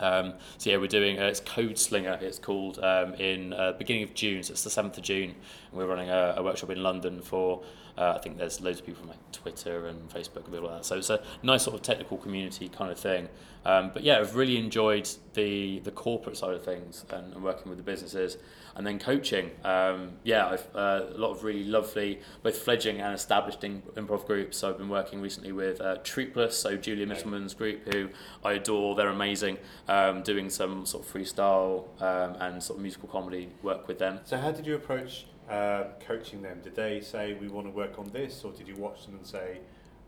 [0.00, 2.18] Um, so yeah, we're doing uh, it's Code Slinger.
[2.22, 4.42] It's called um, in uh, beginning of June.
[4.42, 5.34] So it's the seventh of June,
[5.70, 7.62] and we're running a, a workshop in London for.
[8.00, 10.86] Uh, I think there's loads of people from like Twitter and Facebook and all that.
[10.86, 13.28] So it's a nice sort of technical community kind of thing.
[13.66, 17.68] Um, but yeah, I've really enjoyed the the corporate side of things and, and working
[17.68, 18.38] with the businesses,
[18.74, 19.50] and then coaching.
[19.64, 24.26] Um, yeah, I've uh, a lot of really lovely both fledgling and established in, improv
[24.26, 24.56] groups.
[24.56, 28.08] So I've been working recently with uh, Troopless, so Julia Mittelman's group, who
[28.42, 28.94] I adore.
[28.94, 29.58] They're amazing.
[29.88, 34.20] Um, doing some sort of freestyle um, and sort of musical comedy work with them.
[34.24, 36.60] So how did you approach uh, coaching them?
[36.62, 39.26] Did they say we want to work on this, or did you watch them and
[39.26, 39.58] say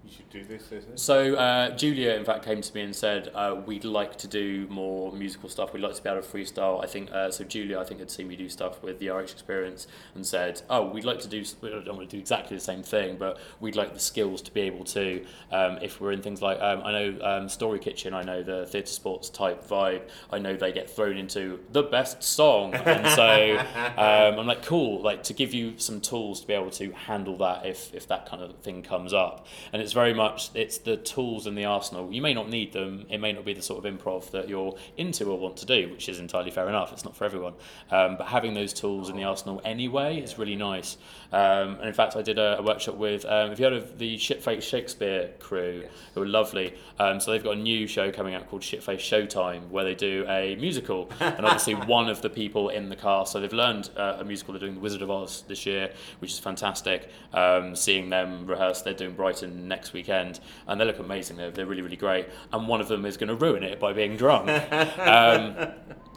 [0.05, 1.03] you should do this, this, this?
[1.03, 4.67] So uh, Julia, in fact, came to me and said uh, we'd like to do
[4.69, 5.73] more musical stuff.
[5.73, 6.83] We'd like to be able to freestyle.
[6.83, 7.45] I think uh, so.
[7.45, 10.89] Julia, I think, had seen me do stuff with the RH experience and said, "Oh,
[10.89, 11.45] we'd like to do.
[11.61, 14.53] We don't want to do exactly the same thing, but we'd like the skills to
[14.53, 15.25] be able to.
[15.53, 18.67] Um, if we're in things like um, I know um, Story Kitchen, I know the
[18.67, 20.03] theatre sports type vibe.
[20.33, 23.59] I know they get thrown into the best song, and so
[23.97, 25.01] um, I'm like, cool.
[25.01, 28.27] Like to give you some tools to be able to handle that if if that
[28.27, 29.47] kind of thing comes up.
[29.73, 32.11] And it's it's very much it's the tools in the arsenal.
[32.11, 33.05] You may not need them.
[33.11, 35.91] It may not be the sort of improv that you're into or want to do,
[35.91, 36.95] which is entirely fair enough.
[36.95, 37.53] It's not for everyone.
[37.91, 40.97] Um, but having those tools in the arsenal anyway is really nice.
[41.31, 43.27] Um, and in fact, I did a, a workshop with.
[43.27, 45.85] Um, have you heard of the Shitface Shakespeare crew?
[46.15, 46.73] Who are lovely.
[46.99, 50.25] Um, so they've got a new show coming out called Shitface Showtime, where they do
[50.27, 53.33] a musical, and obviously one of the people in the cast.
[53.33, 54.55] So they've learned uh, a musical.
[54.55, 57.11] They're doing The Wizard of Oz this year, which is fantastic.
[57.35, 61.37] Um, seeing them rehearse, they're doing Brighton next weekend, and they look amazing.
[61.37, 62.29] They're, they're really, really great.
[62.53, 64.49] And one of them is going to ruin it by being drunk.
[65.03, 65.57] Um,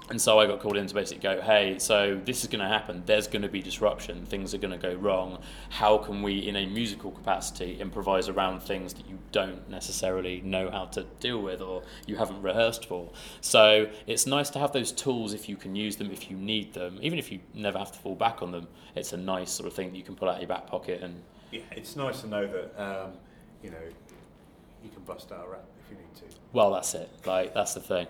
[0.10, 2.68] and so I got called in to basically go, hey, so this is going to
[2.68, 3.02] happen.
[3.08, 4.26] There's going to be disruption.
[4.28, 5.40] Things are going to go wrong.
[5.70, 10.70] How can we, in a musical capacity, improvise around things that you don't necessarily know
[10.70, 13.10] how to deal with or you haven't rehearsed for?
[13.42, 16.74] So it's nice to have those tools if you can use them, if you need
[16.74, 18.68] them, even if you never have to fall back on them.
[18.96, 21.02] It's a nice sort of thing that you can pull out of your back pocket
[21.02, 23.14] and Yeah, it's nice to know that um,
[23.64, 23.78] you know
[24.84, 26.38] you can bust out a rap if you need to.
[26.54, 27.10] well, that's it.
[27.26, 28.08] Like that's the thing.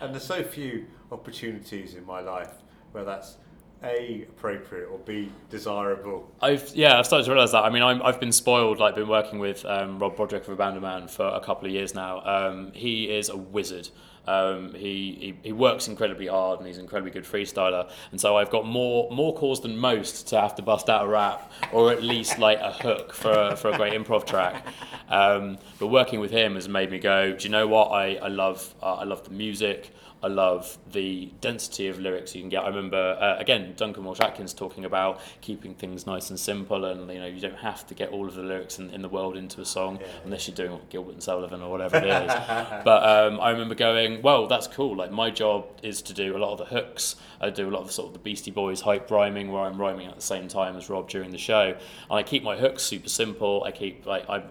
[0.00, 2.52] And there's so few opportunities in my life
[2.92, 3.36] where that's
[3.82, 6.30] a appropriate or b desirable.
[6.40, 7.64] I've yeah, I've started to realise that.
[7.64, 8.78] I mean, I'm, I've been spoiled.
[8.78, 12.20] Like, been working with um, Rob Broderick of Abandoman for a couple of years now.
[12.24, 13.88] Um, he is a wizard.
[14.26, 17.88] Um, he, he he works incredibly hard and he's an incredibly good freestyler.
[18.10, 21.08] And so I've got more more cause than most to have to bust out a
[21.08, 24.66] rap or at least like a hook for a, for a great improv track.
[25.08, 27.32] Um, but working with him has made me go.
[27.32, 27.88] Do you know what?
[27.88, 29.92] I I love uh, I love the music.
[30.26, 32.64] I love the density of lyrics you can get.
[32.64, 37.08] I remember uh, again Duncan Walsh Atkins talking about keeping things nice and simple, and
[37.12, 39.36] you know you don't have to get all of the lyrics in, in the world
[39.36, 42.10] into a song unless you're doing Gilbert and Sullivan or whatever it is.
[42.84, 44.96] but um, I remember going, well, that's cool.
[44.96, 47.14] Like my job is to do a lot of the hooks.
[47.40, 49.80] I do a lot of the sort of the Beastie Boys hype rhyming, where I'm
[49.80, 51.78] rhyming at the same time as Rob during the show, and
[52.10, 53.62] I keep my hooks super simple.
[53.62, 54.42] I keep like I.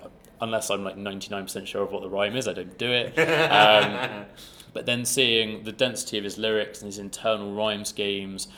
[0.41, 3.17] Unless I'm like 99% sure of what the rhyme is, I don't do it.
[3.55, 4.25] Um,
[4.75, 8.49] but then seeing the density of his lyrics and his internal rhyme schemes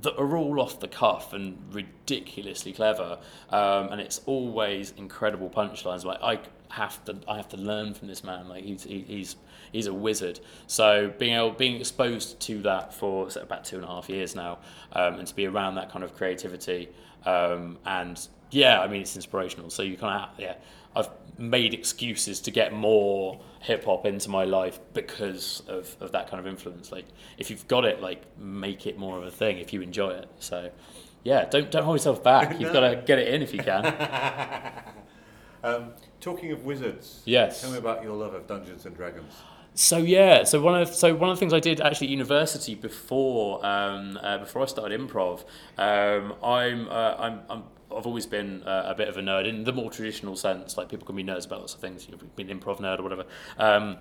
[0.00, 3.18] that are all off the cuff and ridiculously clever,
[3.50, 6.04] um, and it's always incredible punchlines.
[6.04, 6.40] Like I
[6.70, 8.48] have to, I have to learn from this man.
[8.48, 9.36] Like he's he, he's
[9.70, 10.40] he's a wizard.
[10.66, 14.60] So being able, being exposed to that for about two and a half years now,
[14.92, 16.88] um, and to be around that kind of creativity,
[17.26, 19.68] um, and yeah, I mean it's inspirational.
[19.68, 20.54] So you kind of yeah,
[20.98, 26.28] I've made excuses to get more hip hop into my life because of, of that
[26.28, 26.90] kind of influence.
[26.90, 27.06] Like
[27.38, 30.28] if you've got it, like make it more of a thing if you enjoy it.
[30.40, 30.70] So
[31.24, 32.58] yeah, don't don't hold yourself back.
[32.60, 33.82] You've got to get it in if you can.
[35.60, 37.60] Um, talking of wizards, Yes.
[37.62, 39.34] tell me about your love of Dungeons and Dragons.
[39.78, 42.74] So yeah, so one of so one of the things I did actually at university
[42.74, 45.44] before um, uh, before I started improv,
[45.78, 47.62] um, I'm, uh, I'm I'm
[47.96, 50.76] I've always been uh, a bit of a nerd in the more traditional sense.
[50.76, 52.08] Like people can be nerds about lots of things.
[52.08, 53.26] You've been an improv nerd or whatever.
[53.56, 53.98] Um,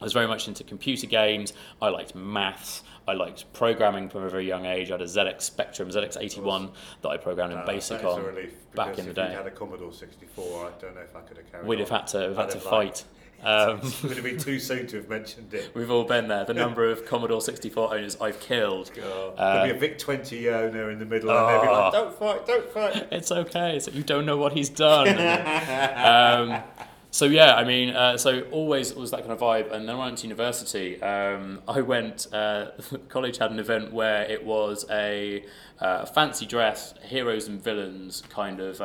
[0.00, 1.52] I was very much into computer games.
[1.82, 2.84] I liked maths.
[3.08, 4.90] I liked programming from a very young age.
[4.90, 6.70] I had a ZX Spectrum, ZX81
[7.02, 9.32] that I programmed in Uh, BASIC on relief, back in the if day.
[9.32, 11.80] had a Commodore 64, I don't know if I could have carried We'd on.
[11.80, 13.04] have had to have had I'd to fight.
[13.42, 15.70] Um, it would have been too soon to have mentioned it.
[15.74, 16.44] We've all been there.
[16.44, 18.90] The number of Commodore 64 owners I've killed.
[18.94, 19.34] God.
[19.36, 21.96] Uh, There'd be a VIC 20 owner in the middle, and they'd be like, Oh.
[21.96, 23.08] don't fight, don't fight.
[23.12, 23.78] It's okay.
[23.78, 25.08] So you don't know what he's done.
[26.58, 26.62] um,
[27.10, 29.72] so yeah, I mean, uh, so always was that kind of vibe.
[29.72, 32.26] And then when I went to university, um, I went.
[32.32, 32.72] Uh,
[33.08, 35.44] college had an event where it was a
[35.80, 38.80] uh, fancy dress, heroes and villains kind of.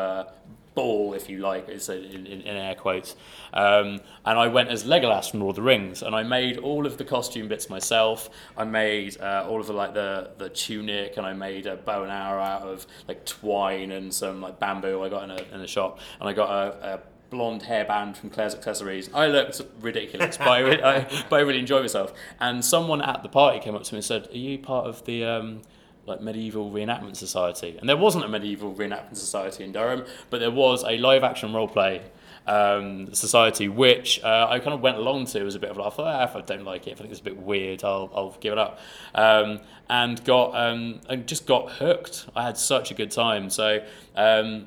[0.75, 3.15] Ball, if you like, it's a, in, in, air quotes,
[3.53, 6.85] um, and I went as Legolas from Lord of the Rings, and I made all
[6.85, 8.29] of the costume bits myself.
[8.57, 12.03] I made uh, all of the like the the tunic, and I made a bow
[12.03, 15.61] and arrow out of like twine and some like bamboo I got in a in
[15.61, 16.99] a shop, and I got a, a
[17.33, 19.09] blonde hairband from Claire's Accessories.
[19.13, 20.99] I looked ridiculous, but I, re- I,
[21.29, 22.13] but I really enjoyed myself.
[22.39, 25.03] And someone at the party came up to me and said, "Are you part of
[25.05, 25.61] the um,
[26.05, 30.51] like medieval reenactment society?" And there wasn't a medieval reenactment society in Durham, but there
[30.51, 32.01] was a live action role play.
[32.45, 35.81] Um, society, which uh, I kind of went along to as a bit of a.
[35.81, 38.35] Ah, if I don't like it, if I think it's a bit weird, I'll, I'll
[38.41, 38.79] give it up.
[39.15, 42.25] Um, and got um, and just got hooked.
[42.35, 43.49] I had such a good time.
[43.49, 43.79] So
[44.17, 44.65] um,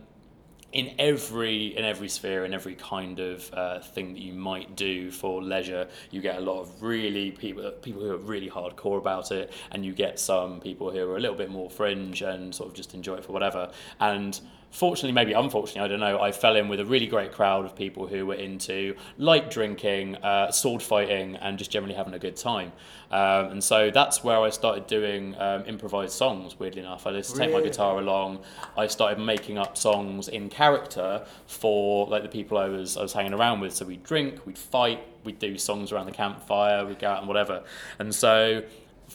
[0.73, 5.11] in every in every sphere in every kind of uh, thing that you might do
[5.11, 9.31] for leisure you get a lot of really people people who are really hardcore about
[9.31, 12.69] it and you get some people who are a little bit more fringe and sort
[12.69, 13.71] of just enjoy it for whatever.
[14.01, 14.39] And
[14.77, 17.75] fortunately, maybe unfortunately, I don't know, I fell in with a really great crowd of
[17.75, 22.37] people who were into light drinking, uh, sword fighting, and just generally having a good
[22.37, 22.73] time.
[23.11, 27.07] Um, and so that's where I started doing um, improvised songs, weirdly enough.
[27.07, 28.41] I used to take my guitar along.
[28.77, 33.15] I started making up songs in character for like the people I was I was
[33.15, 33.73] hanging around with.
[33.73, 37.29] So we'd drink, we'd fight, we'd do songs around the campfire, we'd go out and
[37.29, 37.63] whatever.
[37.99, 38.63] And so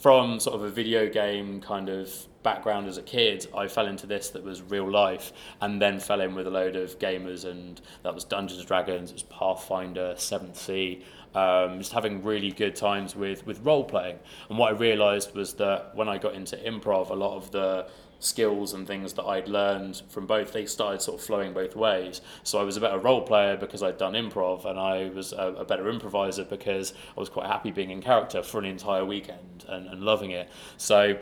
[0.02, 4.08] from sort of a video game kind of background as a kid, I fell into
[4.08, 5.32] this that was real life,
[5.62, 9.12] and then fell in with a load of gamers, and that was Dungeons and Dragons,
[9.12, 11.04] it was Pathfinder, Seventh Sea,
[11.36, 14.18] um, just having really good times with with role playing.
[14.50, 17.88] And what I realised was that when I got into improv, a lot of the
[18.22, 22.22] skills and things that I'd learned from both they started sort of flowing both ways.
[22.44, 25.56] So I was a better role player because I'd done improv and I was a,
[25.58, 29.66] a better improviser because I was quite happy being in character for an entire weekend
[29.68, 30.50] and, and loving it.
[30.78, 31.18] So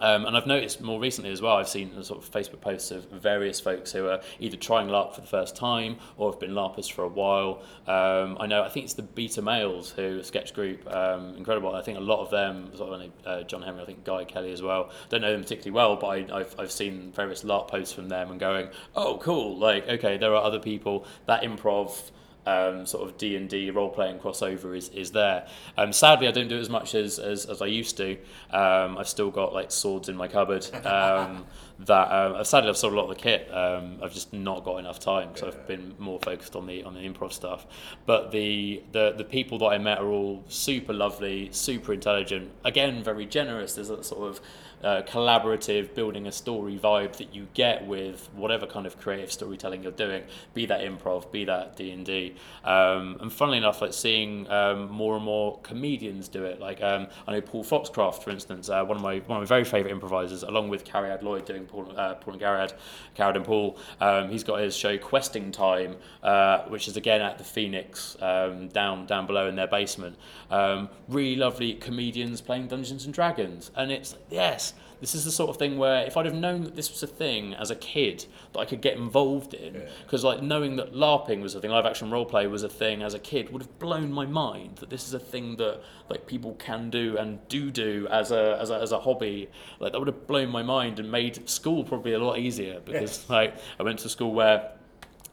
[0.00, 3.04] um, and I've noticed more recently as well, I've seen sort of Facebook posts of
[3.10, 6.90] various folks who are either trying LARP for the first time or have been LARPers
[6.90, 7.62] for a while.
[7.86, 11.74] Um, I know, I think it's the Beta Males who, sketch group, um, incredible.
[11.74, 14.52] I think a lot of them, sort of, uh, John Henry, I think Guy Kelly
[14.52, 14.90] as well.
[15.08, 18.30] Don't know them particularly well, but I, I've, I've seen various LARP posts from them
[18.30, 22.10] and going, oh, cool, like, okay, there are other people, that improv
[22.46, 25.46] um, sort of D and D role playing crossover is, is there.
[25.76, 28.12] Um, sadly, I don't do it as much as, as, as I used to.
[28.50, 30.66] Um, I've still got like swords in my cupboard.
[30.86, 31.46] Um,
[31.80, 33.52] that um, sadly I've sold a lot of the kit.
[33.52, 36.94] Um, I've just not got enough time, so I've been more focused on the on
[36.94, 37.66] the improv stuff.
[38.06, 42.50] But the the the people that I met are all super lovely, super intelligent.
[42.64, 43.74] Again, very generous.
[43.74, 44.40] There's a sort of
[44.82, 49.92] collaborative, building a story vibe that you get with whatever kind of creative storytelling you're
[49.92, 50.22] doing,
[50.54, 52.34] be that improv, be that D and D.
[52.64, 56.60] Um, and funnily enough, like seeing um, more and more comedians do it.
[56.60, 59.46] Like um, I know Paul Foxcroft, for instance, uh, one of my one of my
[59.46, 62.72] very favourite improvisers, along with Cariad Lloyd doing Paul, uh, Paul and Cariad,
[63.16, 63.78] Cariad and Paul.
[64.00, 68.68] Um, he's got his show Questing Time, uh, which is again at the Phoenix um,
[68.68, 70.16] down down below in their basement.
[70.50, 74.69] Um, really lovely comedians playing Dungeons and Dragons, and it's yes,
[75.00, 77.06] this is the sort of thing where if I'd have known that this was a
[77.06, 81.40] thing as a kid that I could get involved in, because like knowing that LARPing
[81.42, 83.78] was a thing, live action role play was a thing as a kid would have
[83.78, 87.70] blown my mind that this is a thing that like people can do and do
[87.70, 89.48] do as a as a, as a hobby.
[89.78, 93.28] Like that would have blown my mind and made school probably a lot easier because
[93.30, 94.72] like I went to school where,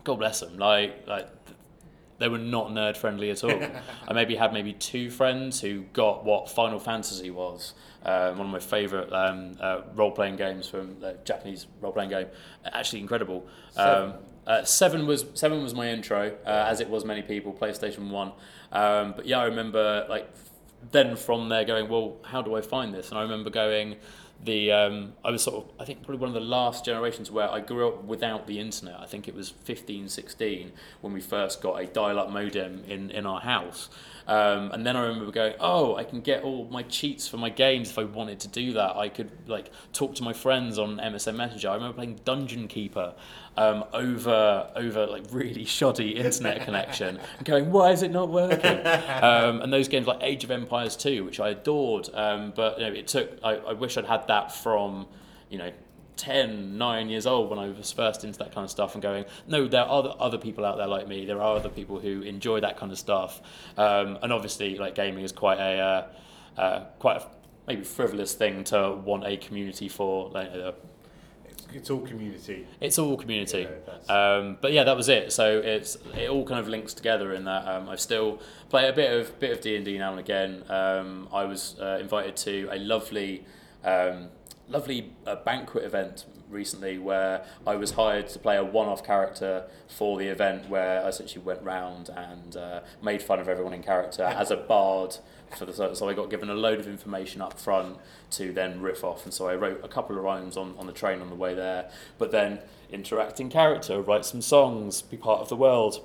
[0.03, 1.27] God bless them, like like
[2.19, 3.61] they were not nerd friendly at all.
[4.07, 8.53] I maybe had maybe two friends who got what Final Fantasy was, um, one of
[8.53, 12.27] my favourite um, uh, role playing games from the Japanese role playing game.
[12.65, 13.45] Actually, incredible.
[13.75, 14.13] Um,
[14.45, 17.53] uh, seven was seven was my intro, uh, as it was many people.
[17.53, 18.31] PlayStation One,
[18.71, 20.29] um, but yeah, I remember like
[20.91, 23.09] then from there going, well, how do I find this?
[23.09, 23.97] And I remember going,
[24.43, 27.49] the um, I was sort of I think probably one of the last generations where
[27.49, 28.99] I grew up without the internet.
[28.99, 30.71] I think it was 15, 16
[31.01, 33.89] when we first got a dial-up modem in, in our house.
[34.27, 37.49] Um, and then I remember going, oh, I can get all my cheats for my
[37.49, 38.97] games if I wanted to do that.
[38.97, 41.69] I could like talk to my friends on MSN Messenger.
[41.69, 43.15] I remember playing Dungeon Keeper
[43.55, 48.85] um, over over like really shoddy internet connection, and going, why is it not working?
[48.85, 52.85] um, and those games like Age of Empires 2, which I adored, um, but you
[52.85, 53.39] know, it took.
[53.43, 55.07] I, I wish I'd had that from,
[55.49, 55.71] you know.
[56.17, 59.25] 10, 9 years old when I was first into that kind of stuff and going,
[59.47, 61.25] no, there are other, other people out there like me.
[61.25, 63.41] There are other people who enjoy that kind of stuff.
[63.77, 65.79] Um, and obviously, like gaming is quite a,
[66.57, 67.25] uh, uh, quite a
[67.67, 70.29] maybe frivolous thing to want a community for.
[70.29, 70.71] Like, uh,
[71.49, 72.65] It's, it's all community.
[72.81, 73.67] it's all community.
[73.67, 75.31] Yeah, um, but yeah, that was it.
[75.31, 78.39] So it's it all kind of links together in that um, I still
[78.69, 80.63] play a bit of bit of D and D now and again.
[80.69, 83.45] Um, I was uh, invited to a lovely.
[83.83, 84.29] Um,
[84.69, 90.17] Lovely uh, banquet event recently where I was hired to play a one-off character for
[90.17, 94.23] the event where I essentially went round and uh, made fun of everyone in character
[94.23, 95.17] as a bard
[95.57, 97.97] for the so I got given a load of information up front
[98.31, 99.23] to then riff off.
[99.23, 101.53] And so I wrote a couple of rhymes on, on the train on the way
[101.53, 101.89] there.
[102.17, 102.59] But then
[102.91, 106.03] interact in character write some songs be part of the world.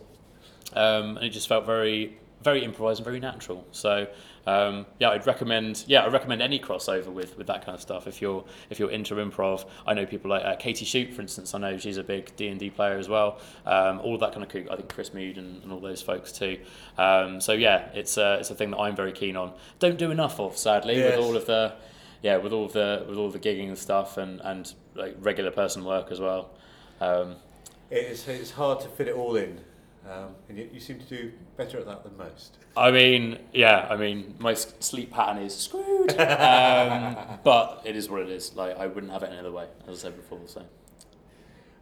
[0.75, 3.67] Um, and it just felt very very improvised and very natural.
[3.73, 4.09] So
[4.47, 8.07] um, yeah I'd recommend yeah I recommend any crossover with, with that kind of stuff
[8.07, 9.67] if you're if you're into improv.
[9.87, 12.71] I know people like uh, Katie Shoot for instance I know she's a big D&D
[12.71, 13.39] player as well.
[13.67, 16.03] Um, all of that kind of cool I think Chris Mead and, and all those
[16.03, 16.59] folks too.
[16.99, 19.53] Um, so yeah it's uh, it's a thing that I'm very keen on.
[19.79, 21.17] Don't do enough of sadly Yes.
[21.17, 21.75] with all of the
[22.23, 25.51] yeah with all of the with all the gigging and stuff and, and like regular
[25.51, 26.51] person work as well.
[27.01, 27.37] Um,
[27.91, 29.61] It's, it's hard to fit it all in,
[30.11, 32.59] um, and yet you seem to do better at that than most.
[32.77, 38.23] I mean, yeah, I mean, my sleep pattern is screwed, um, but it is what
[38.23, 38.55] it is.
[38.55, 40.41] Like, I wouldn't have it any other way, as I said before.
[40.47, 40.63] So,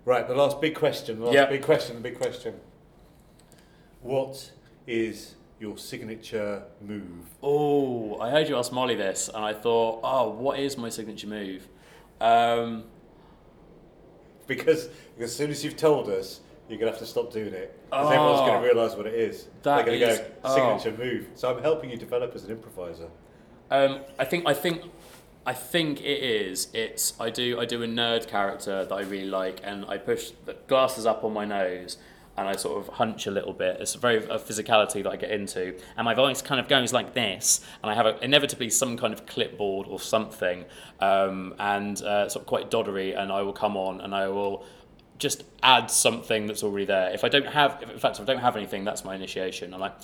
[0.05, 1.19] Right, the last big question.
[1.21, 1.49] The last Yep.
[1.51, 1.97] big question.
[1.97, 2.55] The big question.
[4.03, 4.51] What
[4.87, 7.27] is your signature move?
[7.43, 11.27] Oh, I heard you ask Molly this, and I thought, oh, what is my signature
[11.27, 11.69] move?
[12.21, 12.85] Um,
[14.47, 16.41] Because, because as soon as you've told us,
[16.71, 17.77] you're gonna have to stop doing it.
[17.91, 18.47] Because everyone's Oh.
[18.47, 19.49] gonna realise what it is.
[19.63, 20.79] They're gonna is- go oh.
[20.79, 21.29] signature move.
[21.35, 23.09] So I'm helping you develop as an improviser.
[23.71, 24.83] Um, I think I think
[25.47, 26.69] I think it is.
[26.75, 30.33] It's I do I do a nerd character that I really like, and I push
[30.45, 31.97] the glasses up on my nose,
[32.37, 33.79] and I sort of hunch a little bit.
[33.81, 36.93] It's a very a physicality that I get into, and my voice kind of goes
[36.93, 40.65] like this, and I have a, inevitably some kind of clipboard or something,
[41.01, 44.65] um, and uh, sort of quite doddery, and I will come on and I will
[45.21, 47.11] just add something that's already there.
[47.11, 49.73] If I don't have, if, in fact, if I don't have anything, that's my initiation.
[49.75, 49.95] I'm like,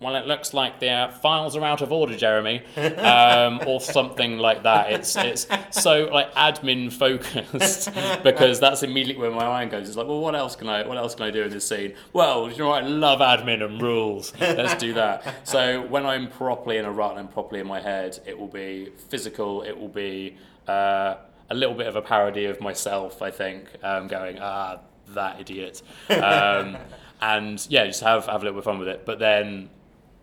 [0.00, 4.38] well, it looks like the uh, files are out of order, Jeremy, um, or something
[4.38, 4.90] like that.
[4.90, 7.90] It's it's so like admin focused
[8.24, 9.86] because that's immediately where my mind goes.
[9.86, 11.94] It's like, well, what else can I what else can I do in this scene?
[12.12, 12.82] Well, you know, what?
[12.82, 14.32] I love admin and rules.
[14.40, 15.46] Let's do that.
[15.46, 18.48] So when I'm properly in a rut and I'm properly in my head, it will
[18.48, 19.62] be physical.
[19.62, 20.36] It will be.
[20.66, 21.16] Uh,
[21.50, 24.78] a little bit of a parody of myself, I think, um, going, ah,
[25.08, 25.82] that idiot.
[26.08, 26.76] Um,
[27.20, 29.04] and yeah, just have, have a little bit of fun with it.
[29.04, 29.68] But then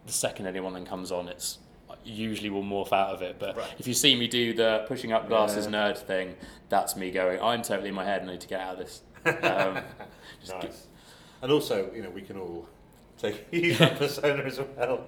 [0.06, 1.60] the second anyone then comes on, it's
[2.06, 3.38] usually will morph out of it.
[3.40, 5.72] But if you see me do the pushing up glasses Yeah.
[5.72, 6.36] nerd thing,
[6.70, 9.02] that's me going, I'm totally in my head, I need to get out of this.
[9.44, 9.84] Um,
[10.50, 10.88] Nice.
[11.42, 12.68] And also, you know, we can all
[13.18, 15.06] take use that persona as well.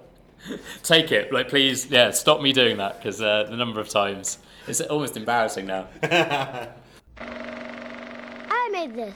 [0.83, 4.37] take it, like please, yeah, stop me doing that because uh, the number of times
[4.67, 5.87] it's almost embarrassing now.
[6.03, 6.69] I
[8.71, 9.15] made this.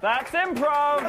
[0.00, 1.00] That's improv!